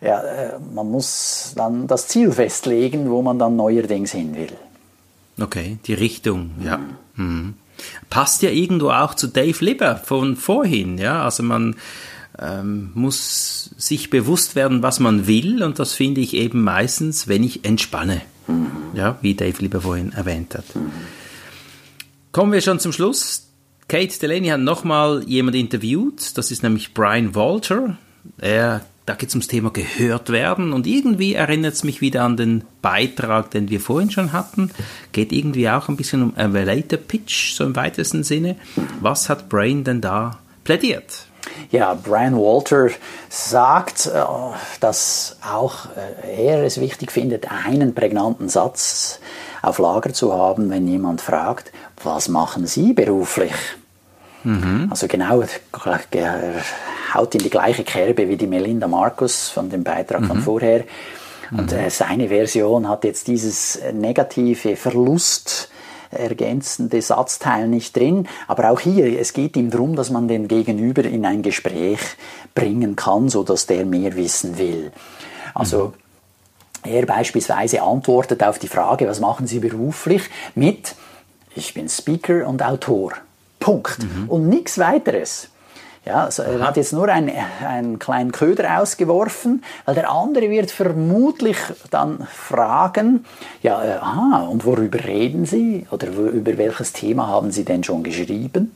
ja, 0.01 0.21
äh, 0.21 0.53
man 0.73 0.89
muss 0.89 1.53
dann 1.55 1.87
das 1.87 2.07
Ziel 2.07 2.31
festlegen, 2.31 3.09
wo 3.09 3.21
man 3.21 3.37
dann 3.39 3.55
neuerdings 3.55 4.11
hin 4.11 4.35
will. 4.35 4.53
Okay, 5.39 5.77
die 5.85 5.93
Richtung, 5.93 6.51
ja. 6.63 6.79
Mhm. 7.15 7.53
Passt 8.09 8.41
ja 8.41 8.49
irgendwo 8.49 8.89
auch 8.89 9.13
zu 9.13 9.27
Dave 9.27 9.63
Libber 9.63 9.97
von 9.97 10.35
vorhin, 10.35 10.97
ja. 10.97 11.23
Also 11.23 11.43
man 11.43 11.75
ähm, 12.39 12.91
muss 12.95 13.71
sich 13.77 14.09
bewusst 14.09 14.55
werden, 14.55 14.81
was 14.81 14.99
man 14.99 15.27
will 15.27 15.63
und 15.63 15.77
das 15.77 15.93
finde 15.93 16.21
ich 16.21 16.33
eben 16.33 16.63
meistens, 16.63 17.27
wenn 17.27 17.43
ich 17.43 17.65
entspanne. 17.65 18.21
Mhm. 18.47 18.71
Ja, 18.93 19.17
wie 19.21 19.35
Dave 19.35 19.59
Lieber 19.59 19.81
vorhin 19.81 20.13
erwähnt 20.13 20.55
hat. 20.55 20.75
Mhm. 20.75 20.91
Kommen 22.31 22.51
wir 22.51 22.61
schon 22.61 22.79
zum 22.79 22.91
Schluss. 22.91 23.47
Kate 23.87 24.19
Delaney 24.19 24.49
hat 24.49 24.59
nochmal 24.59 25.23
jemand 25.25 25.55
interviewt, 25.55 26.37
das 26.37 26.51
ist 26.51 26.61
nämlich 26.61 26.93
Brian 26.93 27.35
Walter. 27.35 27.97
Er, 28.37 28.85
da 29.05 29.13
geht 29.13 29.29
es 29.29 29.35
ums 29.35 29.47
Thema 29.47 29.71
gehört 29.71 30.29
werden 30.29 30.73
und 30.73 30.85
irgendwie 30.85 31.35
erinnert 31.35 31.73
es 31.73 31.85
mich 31.85 32.01
wieder 32.01 32.23
an 32.23 32.35
den 32.35 32.65
Beitrag, 32.81 33.51
den 33.51 33.69
wir 33.69 33.79
vorhin 33.79 34.11
schon 34.11 34.33
hatten. 34.33 34.71
Geht 35.13 35.31
irgendwie 35.31 35.69
auch 35.69 35.87
ein 35.87 35.95
bisschen 35.95 36.21
um 36.21 36.35
Elevator 36.35 36.99
Pitch, 36.99 37.53
so 37.53 37.63
im 37.63 37.77
weitesten 37.77 38.23
Sinne. 38.23 38.57
Was 38.99 39.29
hat 39.29 39.47
Brian 39.47 39.85
denn 39.85 40.01
da 40.01 40.37
plädiert? 40.65 41.26
Ja, 41.71 41.93
Brian 41.93 42.37
Walter 42.37 42.89
sagt, 43.29 44.05
äh, 44.07 44.23
dass 44.79 45.37
auch 45.41 45.87
äh, 46.23 46.45
er 46.45 46.63
es 46.63 46.79
wichtig 46.79 47.11
findet, 47.11 47.51
einen 47.51 47.93
prägnanten 47.93 48.49
Satz 48.49 49.19
auf 49.61 49.79
Lager 49.79 50.13
zu 50.13 50.33
haben, 50.33 50.69
wenn 50.69 50.87
jemand 50.87 51.21
fragt, 51.21 51.71
was 52.03 52.27
machen 52.27 52.67
Sie 52.67 52.93
beruflich? 52.93 53.53
Mhm. 54.43 54.87
Also 54.89 55.07
genau, 55.07 55.43
er 56.11 56.53
haut 57.13 57.35
in 57.35 57.41
die 57.41 57.49
gleiche 57.49 57.83
Kerbe 57.83 58.29
wie 58.29 58.37
die 58.37 58.47
Melinda 58.47 58.87
Markus 58.87 59.49
von 59.49 59.69
dem 59.69 59.83
Beitrag 59.83 60.21
mhm. 60.21 60.27
von 60.27 60.41
vorher. 60.41 60.83
Und 61.51 61.71
mhm. 61.71 61.77
Äh, 61.77 61.89
seine 61.89 62.29
Version 62.29 62.87
hat 62.87 63.03
jetzt 63.03 63.27
dieses 63.27 63.79
negative 63.93 64.75
Verlust 64.75 65.69
ergänzende 66.11 67.01
Satzteil 67.01 67.67
nicht 67.67 67.95
drin. 67.95 68.27
Aber 68.47 68.71
auch 68.71 68.79
hier, 68.79 69.19
es 69.19 69.33
geht 69.33 69.55
ihm 69.57 69.69
darum, 69.69 69.95
dass 69.95 70.09
man 70.09 70.27
den 70.27 70.47
Gegenüber 70.47 71.03
in 71.03 71.25
ein 71.25 71.41
Gespräch 71.41 71.99
bringen 72.55 72.95
kann, 72.95 73.29
sodass 73.29 73.65
der 73.65 73.85
mehr 73.85 74.15
wissen 74.15 74.57
will. 74.57 74.91
Also 75.53 75.93
er 76.83 77.05
beispielsweise 77.05 77.81
antwortet 77.81 78.43
auf 78.43 78.59
die 78.59 78.67
Frage, 78.67 79.07
was 79.07 79.19
machen 79.19 79.47
Sie 79.47 79.59
beruflich, 79.59 80.23
mit 80.55 80.95
ich 81.55 81.73
bin 81.73 81.89
Speaker 81.89 82.47
und 82.47 82.61
Autor. 82.63 83.13
Punkt. 83.59 84.03
Mhm. 84.03 84.29
Und 84.29 84.47
nichts 84.47 84.77
weiteres. 84.77 85.49
Ja, 86.07 86.23
also 86.23 86.43
er 86.43 86.65
hat 86.65 86.77
jetzt 86.77 86.93
nur 86.93 87.09
einen, 87.09 87.29
einen 87.67 87.99
kleinen 87.99 88.31
Köder 88.31 88.79
ausgeworfen, 88.79 89.61
weil 89.83 89.95
der 89.95 90.09
andere 90.09 90.49
wird 90.49 90.71
vermutlich 90.71 91.57
dann 91.91 92.25
fragen, 92.31 93.25
ja, 93.61 93.83
äh, 93.83 93.97
aha, 93.97 94.47
und 94.49 94.63
worüber 94.63 95.03
reden 95.03 95.45
Sie? 95.45 95.85
Oder 95.91 96.07
über 96.07 96.57
welches 96.57 96.93
Thema 96.93 97.27
haben 97.27 97.51
Sie 97.51 97.65
denn 97.65 97.83
schon 97.83 98.03
geschrieben? 98.03 98.73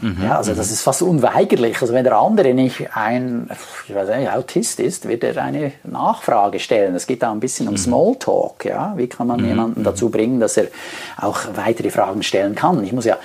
Mhm, 0.00 0.24
ja, 0.24 0.36
also 0.36 0.54
das 0.54 0.68
mhm. 0.68 0.74
ist 0.74 0.82
fast 0.82 1.02
unweigerlich. 1.02 1.80
Also 1.80 1.92
wenn 1.92 2.04
der 2.04 2.16
andere 2.16 2.54
nicht 2.54 2.88
ein 2.94 3.50
ich 3.86 3.94
weiß 3.94 4.08
nicht, 4.16 4.30
Autist 4.30 4.80
ist, 4.80 5.08
wird 5.08 5.24
er 5.24 5.42
eine 5.42 5.72
Nachfrage 5.84 6.58
stellen. 6.58 6.94
Es 6.94 7.06
geht 7.06 7.22
da 7.22 7.32
ein 7.32 7.40
bisschen 7.40 7.66
um 7.66 7.74
mhm. 7.74 7.78
Smalltalk. 7.78 8.64
Ja? 8.64 8.94
Wie 8.96 9.08
kann 9.08 9.26
man 9.26 9.44
jemanden 9.44 9.82
dazu 9.82 10.10
bringen, 10.10 10.40
dass 10.40 10.56
er 10.56 10.68
auch 11.16 11.40
weitere 11.54 11.90
Fragen 11.90 12.22
stellen 12.22 12.54
kann? 12.54 12.82
Ich 12.84 12.92
muss 12.92 13.04
ja 13.04 13.18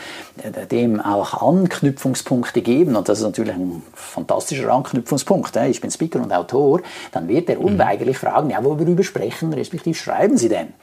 dem 0.72 1.00
auch 1.00 1.48
Anknüpfungspunkte 1.48 2.62
geben 2.62 2.96
und 2.96 3.08
das 3.08 3.20
ist 3.20 3.26
natürlich 3.26 3.54
ein 3.54 3.84
fantastischer 3.94 4.72
Anknüpfungspunkt. 4.72 5.56
Ich 5.56 5.82
bin 5.82 5.92
Speaker 5.92 6.22
und 6.22 6.34
Autor. 6.34 6.82
Dann 7.12 7.28
wird 7.28 7.50
er 7.50 7.62
unweigerlich 7.62 8.18
fragen, 8.18 8.50
ja, 8.50 8.64
worüber 8.64 9.04
sprechen, 9.04 9.54
respektive 9.54 9.96
schreiben 9.96 10.38
Sie 10.38 10.50
denn? 10.50 10.74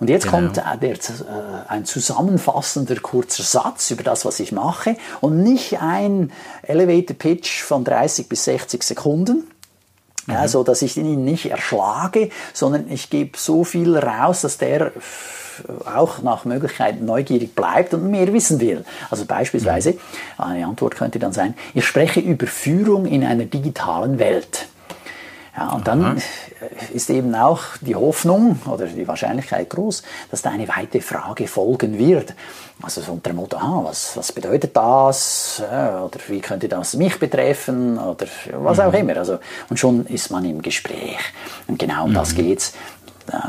Und 0.00 0.08
jetzt 0.08 0.24
genau. 0.24 0.38
kommt 0.38 0.58
äh, 0.58 0.78
der, 0.80 0.94
äh, 0.94 1.68
ein 1.68 1.84
zusammenfassender 1.84 2.96
kurzer 2.96 3.42
Satz 3.42 3.90
über 3.90 4.02
das, 4.02 4.24
was 4.24 4.40
ich 4.40 4.50
mache 4.50 4.96
und 5.20 5.42
nicht 5.42 5.80
ein 5.80 6.32
Elevator 6.62 7.16
Pitch 7.16 7.62
von 7.62 7.84
30 7.84 8.28
bis 8.28 8.44
60 8.44 8.82
Sekunden. 8.82 9.46
Mhm. 10.26 10.34
Ja, 10.34 10.48
so 10.48 10.64
dass 10.64 10.82
ich 10.82 10.96
ihn 10.96 11.24
nicht 11.24 11.50
erschlage, 11.50 12.30
sondern 12.54 12.90
ich 12.90 13.10
gebe 13.10 13.36
so 13.36 13.62
viel 13.62 13.96
raus, 13.96 14.40
dass 14.40 14.58
der 14.58 14.92
auch 15.84 16.22
nach 16.22 16.46
Möglichkeit 16.46 17.02
neugierig 17.02 17.54
bleibt 17.54 17.92
und 17.92 18.10
mehr 18.10 18.32
wissen 18.32 18.60
will. 18.60 18.84
Also 19.10 19.26
beispielsweise, 19.26 19.92
mhm. 19.92 19.98
eine 20.38 20.66
Antwort 20.66 20.96
könnte 20.96 21.18
dann 21.18 21.32
sein, 21.32 21.54
ich 21.74 21.84
spreche 21.84 22.20
über 22.20 22.46
Führung 22.46 23.04
in 23.04 23.24
einer 23.24 23.44
digitalen 23.44 24.18
Welt. 24.18 24.68
Ja, 25.56 25.70
und 25.70 25.86
dann 25.88 26.04
Aha. 26.04 26.16
ist 26.92 27.10
eben 27.10 27.34
auch 27.34 27.60
die 27.80 27.96
Hoffnung 27.96 28.60
oder 28.66 28.86
die 28.86 29.06
Wahrscheinlichkeit 29.08 29.68
groß, 29.70 30.02
dass 30.30 30.42
da 30.42 30.50
eine 30.50 30.68
weitere 30.68 31.00
Frage 31.00 31.48
folgen 31.48 31.98
wird. 31.98 32.34
Also 32.82 33.00
so 33.00 33.12
unter 33.12 33.30
dem 33.30 33.36
Motto, 33.36 33.56
ah, 33.56 33.80
was, 33.84 34.16
was 34.16 34.32
bedeutet 34.32 34.76
das? 34.76 35.60
Oder 35.60 36.18
wie 36.28 36.40
könnte 36.40 36.68
das 36.68 36.94
mich 36.94 37.18
betreffen? 37.18 37.98
Oder 37.98 38.26
was 38.52 38.78
mhm. 38.78 38.84
auch 38.84 38.92
immer. 38.94 39.16
Also, 39.16 39.38
und 39.68 39.78
schon 39.78 40.06
ist 40.06 40.30
man 40.30 40.44
im 40.44 40.62
Gespräch. 40.62 41.18
Und 41.66 41.78
genau 41.78 42.04
um 42.04 42.10
mhm. 42.10 42.14
das 42.14 42.34
geht's 42.34 42.72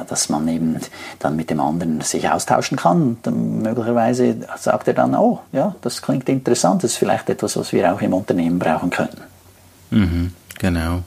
dass 0.08 0.30
man 0.30 0.48
eben 0.48 0.80
dann 1.20 1.36
mit 1.36 1.50
dem 1.50 1.60
anderen 1.60 2.02
sich 2.02 2.30
austauschen 2.30 2.78
kann. 2.78 3.02
Und 3.02 3.28
dann 3.28 3.62
möglicherweise 3.62 4.36
sagt 4.58 4.88
er 4.88 4.94
dann, 4.94 5.16
oh, 5.16 5.40
ja, 5.52 5.76
das 5.82 6.02
klingt 6.02 6.30
interessant, 6.30 6.84
das 6.84 6.92
ist 6.92 6.98
vielleicht 6.98 7.30
etwas, 7.30 7.58
was 7.58 7.74
wir 7.74 7.92
auch 7.92 8.02
im 8.02 8.14
Unternehmen 8.14 8.60
brauchen 8.60 8.90
könnten. 8.90 9.22
Mhm, 9.90 10.34
genau. 10.60 11.02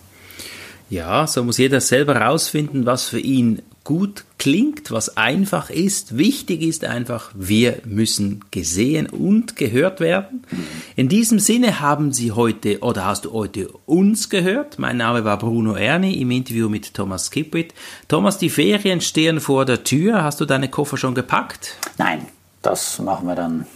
Ja, 0.95 1.27
so 1.27 1.43
muss 1.43 1.59
jeder 1.59 1.81
selber 1.81 2.15
herausfinden, 2.15 2.87
was 2.87 3.09
für 3.09 3.19
ihn 3.19 3.63
gut 3.83 4.25
klingt, 4.39 4.93
was 4.93 5.17
einfach 5.17 5.69
ist. 5.69 6.17
Wichtig 6.17 6.63
ist 6.63 6.85
einfach, 6.85 7.33
wir 7.35 7.81
müssen 7.85 8.45
gesehen 8.53 9.09
und 9.09 9.57
gehört 9.57 9.99
werden. 9.99 10.47
In 10.95 11.09
diesem 11.09 11.41
Sinne 11.41 11.81
haben 11.81 12.13
Sie 12.13 12.31
heute 12.31 12.79
oder 12.79 13.07
hast 13.07 13.25
du 13.25 13.33
heute 13.33 13.71
uns 13.87 14.31
gehört. 14.31 14.79
Mein 14.79 14.97
Name 14.97 15.25
war 15.25 15.37
Bruno 15.37 15.75
Erni 15.75 16.15
im 16.21 16.31
Interview 16.31 16.69
mit 16.69 16.95
Thomas 16.95 17.33
Kippit. 17.33 17.75
Thomas, 18.07 18.39
die 18.39 18.49
Ferien 18.49 19.01
stehen 19.01 19.41
vor 19.41 19.65
der 19.65 19.83
Tür. 19.83 20.23
Hast 20.23 20.41
du 20.41 20.45
deine 20.45 20.69
Koffer 20.69 20.97
schon 20.97 21.17
gepackt? 21.17 21.75
Nein, 21.99 22.29
das 22.63 23.01
machen 23.01 23.27
wir 23.27 23.35
dann 23.35 23.67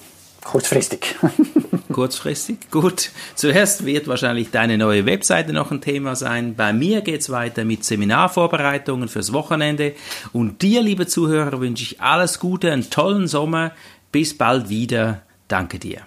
Kurzfristig. 0.49 1.15
Kurzfristig, 1.93 2.71
gut. 2.71 3.11
Zuerst 3.35 3.85
wird 3.85 4.09
wahrscheinlich 4.09 4.51
deine 4.51 4.79
neue 4.79 5.05
Webseite 5.05 5.53
noch 5.53 5.71
ein 5.71 5.83
Thema 5.83 6.17
sein. 6.17 6.55
Bei 6.55 6.73
mir 6.73 7.03
geht 7.03 7.21
es 7.21 7.29
weiter 7.29 7.67
mit 7.67 7.85
Seminarvorbereitungen 7.85 9.11
fürs 9.11 9.35
Wochenende. 9.35 9.93
Und 10.33 10.63
dir, 10.63 10.81
liebe 10.81 11.07
Zuhörer, 11.07 11.61
wünsche 11.61 11.83
ich 11.83 12.01
alles 12.01 12.39
Gute, 12.39 12.73
einen 12.73 12.89
tollen 12.89 13.29
Sommer. 13.29 13.73
Bis 14.11 14.39
bald 14.39 14.71
wieder. 14.71 15.21
Danke 15.49 15.79
dir. 15.79 16.01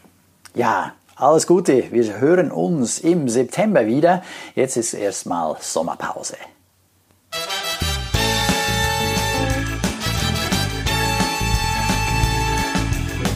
Ja, 0.56 0.94
alles 1.16 1.46
Gute. 1.46 1.84
Wir 1.92 2.20
hören 2.20 2.50
uns 2.50 2.98
im 2.98 3.30
September 3.30 3.86
wieder. 3.86 4.24
Jetzt 4.56 4.76
ist 4.76 4.96
erstmal 4.96 5.56
Sommerpause. 5.60 6.38